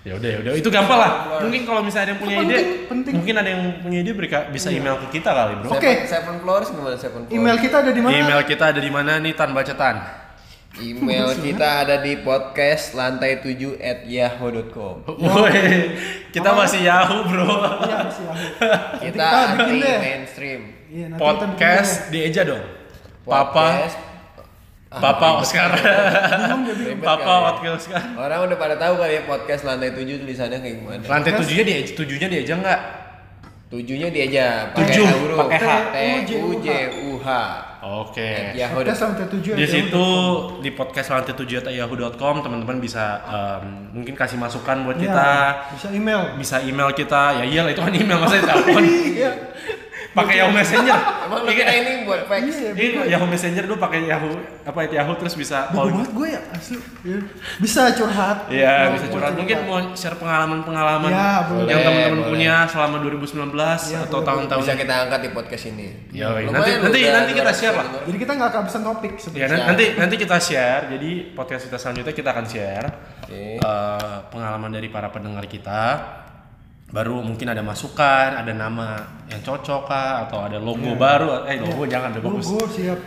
Ya 0.04 0.12
udah 0.14 0.28
ya 0.28 0.38
udah 0.38 0.52
itu 0.52 0.68
gampang 0.68 1.00
lah 1.00 1.12
mungkin 1.40 1.64
kalau 1.64 1.80
misalnya 1.80 2.04
ada 2.04 2.12
yang 2.12 2.20
punya 2.20 2.36
Itu 2.36 2.44
ide 2.44 2.52
penting, 2.52 2.76
penting. 2.84 3.08
Iya. 3.08 3.16
mungkin 3.16 3.34
ada 3.34 3.48
yang 3.48 3.62
punya 3.80 3.98
ide 3.98 4.12
berika- 4.12 4.46
bisa 4.46 4.68
email 4.68 5.00
ke 5.00 5.06
kita 5.10 5.30
kali 5.30 5.52
bro 5.58 5.72
Oke. 5.72 5.80
Seven, 5.80 6.04
seven 6.06 6.34
floors 6.38 6.68
gimana 6.68 6.94
seven 6.94 7.20
floors? 7.22 7.32
Email 7.32 7.56
kita 7.56 7.76
ada 7.78 7.90
di 7.90 8.00
mana? 8.00 8.12
email 8.14 8.40
kita 8.44 8.64
ada 8.66 8.78
di 8.78 8.90
mana 8.90 9.12
nih 9.16 9.32
tan 9.32 9.50
bacetan 9.50 9.96
Email 10.74 11.28
kita 11.46 11.68
ada 11.80 11.96
di 11.98 12.18
podcast 12.18 12.92
lantai 12.92 13.38
7 13.38 13.80
at 13.80 14.04
yahoo.com 14.04 15.08
Woi, 15.24 15.62
kita 16.28 16.50
masih 16.52 16.80
Yahoo 16.82 17.24
bro 17.24 17.46
Iya, 17.80 17.96
masih 18.04 18.24
Yahoo. 18.26 19.00
Kita 19.04 19.24
bikin 19.24 19.56
anti 19.56 19.76
deh. 19.80 19.98
mainstream 19.98 20.60
Iya, 20.86 21.06
kita 21.08 21.16
podcast 21.16 21.92
di 22.08 22.18
Eja 22.20 22.42
dong 22.44 22.60
Papa 23.22 23.48
Podcast. 23.56 24.13
Papa 24.96 25.26
ribet. 25.26 25.42
Oscar. 25.42 25.70
Papa 27.00 27.32
ya. 27.32 27.38
Oscar 27.50 27.70
Oscar 27.74 28.02
Orang 28.14 28.38
udah 28.46 28.58
pada 28.58 28.74
tahu 28.76 28.94
kali 28.98 29.14
ya 29.14 29.22
podcast 29.24 29.62
lantai 29.64 29.90
7 29.90 30.22
tulisannya 30.22 30.58
kayak 30.58 30.74
gimana. 30.80 31.02
Lantai 31.04 31.32
tujuhnya 31.34 31.64
di 31.64 31.72
Eja 31.74 31.92
tujuhnya 31.94 32.28
di 32.30 32.36
Eja 32.42 32.54
nggak? 32.56 32.80
Tujuhnya 33.74 34.06
dia 34.12 34.24
aja 34.30 34.46
Tujuh, 34.70 35.02
huruf. 35.02 35.38
Pakai 35.40 35.58
H. 35.58 35.66
T 35.90 35.96
U 36.38 36.50
J 36.62 36.68
U 37.10 37.18
H. 37.18 37.28
Oke. 37.84 38.54
Yahoo 38.54 38.80
Podcast 38.80 39.02
lantai 39.02 39.26
7 39.26 39.58
di 39.58 39.66
situ 39.66 40.06
di 40.62 40.70
podcast 40.70 41.08
lantai 41.10 41.34
tujuh 41.34 41.58
yahoo.com 41.68 42.34
teman-teman 42.40 42.78
bisa 42.78 43.18
em, 43.26 43.90
mungkin 43.90 44.14
kasih 44.14 44.38
masukan 44.38 44.86
buat 44.86 44.96
Iya, 44.96 45.10
kita. 45.10 45.30
bisa 45.74 45.88
email. 45.90 46.22
bisa 46.38 46.56
email 46.62 46.94
kita. 46.94 47.42
Ya 47.42 47.44
iyalah 47.44 47.70
itu 47.74 47.82
kan 47.82 47.92
email 47.92 48.18
masa 48.22 48.38
telepon? 48.40 48.82
Iya. 49.18 49.30
Pakai 50.14 50.34
Yahoo 50.38 50.50
Messenger. 50.50 50.98
Emang 51.24 51.40
lu 51.42 51.50
kira 51.50 51.72
ini 51.72 51.92
buat 52.02 52.20
fax? 52.24 52.42
Iya, 52.46 52.70
Iya, 52.72 53.02
Yahoo 53.10 53.26
Messenger 53.26 53.62
dulu 53.64 53.76
pakai 53.76 54.06
Yahoo 54.06 54.34
apa 54.62 54.78
itu 54.80 54.94
Yahoo 54.94 55.14
terus 55.14 55.34
bisa 55.34 55.68
Bagus 55.68 55.74
call 55.74 55.88
banget 55.90 56.10
gue 56.10 56.28
ya 56.30 56.40
asli. 56.50 56.78
Iya. 57.02 57.18
Bisa 57.58 57.82
curhat. 57.92 58.36
Iya, 58.46 58.74
bisa 58.90 59.06
curhat. 59.08 59.30
cerita. 59.30 59.40
Mungkin 59.42 59.58
mau 59.64 59.78
share 59.92 60.16
pengalaman-pengalaman 60.16 61.10
Ya, 61.10 61.28
boleh. 61.44 61.68
yang 61.68 61.80
teman-teman 61.82 62.20
punya 62.26 62.54
selama 62.64 62.96
2019 63.00 63.52
Ya, 63.90 64.00
atau 64.02 64.18
tahun-tahun 64.20 64.62
Bisa 64.62 64.74
kita 64.74 64.94
angkat 65.04 65.20
di 65.20 65.30
podcast 65.30 65.64
ini. 65.68 65.88
Ya, 66.10 66.30
Lumayan 66.30 66.54
nanti 66.54 66.70
nanti 66.78 66.98
nanti 67.10 67.32
kita 67.34 67.50
200 67.50 67.58
share 67.58 67.74
lah. 67.74 67.86
Jadi 68.04 68.16
kita 68.16 68.32
nggak 68.32 68.50
kehabisan 68.50 68.82
topik 68.82 69.12
Ya, 69.12 69.20
sebenarnya. 69.20 69.48
nan- 69.50 69.66
nanti 69.68 69.84
nanti 69.94 70.14
kita 70.16 70.36
share. 70.38 70.82
Jadi 70.88 71.10
podcast 71.32 71.62
kita 71.64 71.76
selanjutnya 71.76 72.14
kita 72.14 72.28
akan 72.30 72.46
share 72.46 72.86
Oke. 73.20 73.42
eh, 73.58 74.16
pengalaman 74.28 74.70
dari 74.70 74.88
para 74.88 75.10
pendengar 75.10 75.44
kita. 75.44 75.82
Baru 76.94 77.26
mungkin 77.26 77.50
ada 77.50 77.58
masukan, 77.58 78.38
ada 78.38 78.54
nama 78.54 79.02
yang 79.26 79.42
cocok 79.42 79.82
kah 79.82 80.30
atau 80.30 80.46
ada 80.46 80.62
logo 80.62 80.94
baru. 80.94 81.42
Eh, 81.50 81.58
logo 81.58 81.90
jangan, 81.90 82.14
udah 82.14 82.22
bagus. 82.22 82.46
Gue 82.54 82.66
siap. 82.70 82.98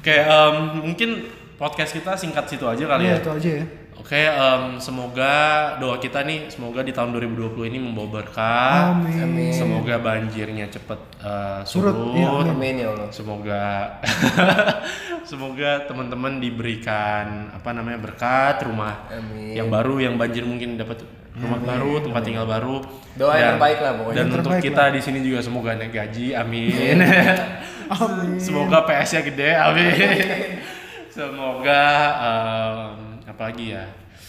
Kayak 0.00 0.24
em, 0.32 0.56
mungkin 0.80 1.28
podcast 1.60 1.92
kita 1.92 2.16
singkat 2.16 2.48
situ 2.48 2.64
aja 2.64 2.80
kali 2.88 3.04
Iya 3.04 3.12
ya. 3.12 3.20
itu 3.20 3.30
aja 3.36 3.50
ya. 3.60 3.66
Oke, 3.94 4.20
em, 4.20 4.80
semoga 4.80 5.34
doa 5.76 5.96
kita 5.96 6.24
nih, 6.24 6.48
semoga 6.48 6.80
di 6.80 6.92
tahun 6.92 7.12
2020 7.14 7.68
ini 7.68 7.78
membawa 7.78 8.20
berkah. 8.20 8.96
Amin. 8.96 9.52
Semoga 9.52 10.00
banjirnya 10.00 10.64
cepet 10.72 11.00
eh, 11.20 11.60
surut. 11.68 11.92
Surut, 11.92 12.16
iya, 12.16 12.48
Amin 12.48 12.74
ya 12.80 12.88
Allah. 12.96 13.08
Semoga 13.12 13.62
semoga 15.30 15.84
teman-teman 15.88 16.40
diberikan 16.40 17.48
apa 17.52 17.70
namanya 17.72 18.00
berkat 18.00 18.60
rumah 18.64 19.08
Amin. 19.08 19.56
yang 19.56 19.68
baru 19.72 20.00
yang 20.00 20.14
banjir 20.20 20.44
mungkin 20.44 20.76
dapat 20.76 21.00
rumah 21.34 21.60
baru, 21.60 21.92
tempat 22.02 22.22
tinggal 22.22 22.46
baru. 22.46 22.78
Doa 23.18 23.34
yang 23.38 23.58
terbaik 23.58 23.78
lah 23.82 23.92
pokoknya. 23.98 24.16
Dan 24.18 24.26
untuk 24.30 24.54
kita 24.58 24.84
di 24.94 25.00
sini 25.02 25.18
juga 25.22 25.40
semoga 25.42 25.70
naik 25.74 25.92
gaji. 25.94 26.26
Amin. 26.34 26.98
Amin. 27.90 28.40
Semoga 28.44 28.86
PS-nya 28.86 29.22
gede. 29.22 29.50
Amin. 29.54 29.92
Semoga 31.14 31.82
em, 32.18 33.22
apa 33.28 33.42
lagi 33.50 33.76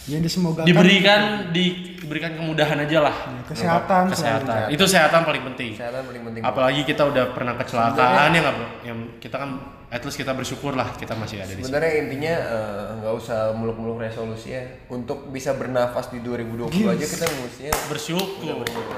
ya? 0.06 0.16
Jadi 0.22 0.28
semoga 0.30 0.62
Diberikan 0.62 1.50
diberikan 1.50 2.38
kemudahan 2.38 2.78
aja 2.78 2.98
lah. 3.02 3.16
kesehatan 3.44 4.06
Kesehatan. 4.08 4.70
Itu 4.70 4.86
kesehatan 4.86 5.26
paling 5.26 5.42
penting. 5.52 5.74
Kesehatan 5.74 6.06
paling 6.06 6.22
penting. 6.30 6.42
Apalagi 6.46 6.86
kita 6.86 7.02
udah 7.10 7.34
pernah 7.34 7.58
kecelakaan 7.58 8.30
ya 8.30 8.40
nggak? 8.40 8.56
Yang 8.86 8.98
kita 9.18 9.36
kan 9.36 9.50
at 9.86 10.02
least 10.02 10.18
kita 10.18 10.34
bersyukur 10.34 10.74
lah 10.74 10.94
kita 10.94 11.14
masih 11.14 11.42
ada 11.42 11.50
di 11.50 11.58
sini. 11.58 11.66
Sebenarnya 11.66 11.92
intinya 12.06 12.34
eh, 12.38 12.84
nggak 13.02 13.14
usah 13.18 13.50
muluk-muluk 13.54 13.98
resolusi 13.98 14.54
ya. 14.54 14.62
Untuk 14.86 15.30
bisa 15.30 15.58
bernafas 15.58 16.14
di 16.14 16.22
2020 16.22 16.70
aja 16.86 17.06
kita 17.06 17.26
mestinya 17.42 17.74
Bersyukur. 17.90 18.62
bersyukur. 18.62 18.96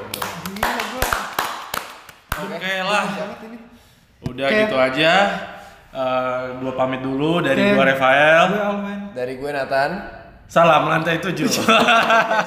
Oke 2.39 2.75
lah. 2.85 3.05
Udah 4.29 4.47
Oke. 4.47 4.59
gitu 4.61 4.77
aja. 4.77 5.13
Eh, 5.89 6.43
gua 6.61 6.73
pamit 6.77 7.01
dulu 7.01 7.41
dari 7.41 7.65
Oke. 7.65 7.75
gua 7.75 7.85
Rafael. 7.89 8.45
Dari 9.17 9.33
gue 9.35 9.51
Nathan. 9.51 10.18
Salam 10.49 10.89
lantai 10.89 11.21
7. 11.21 11.45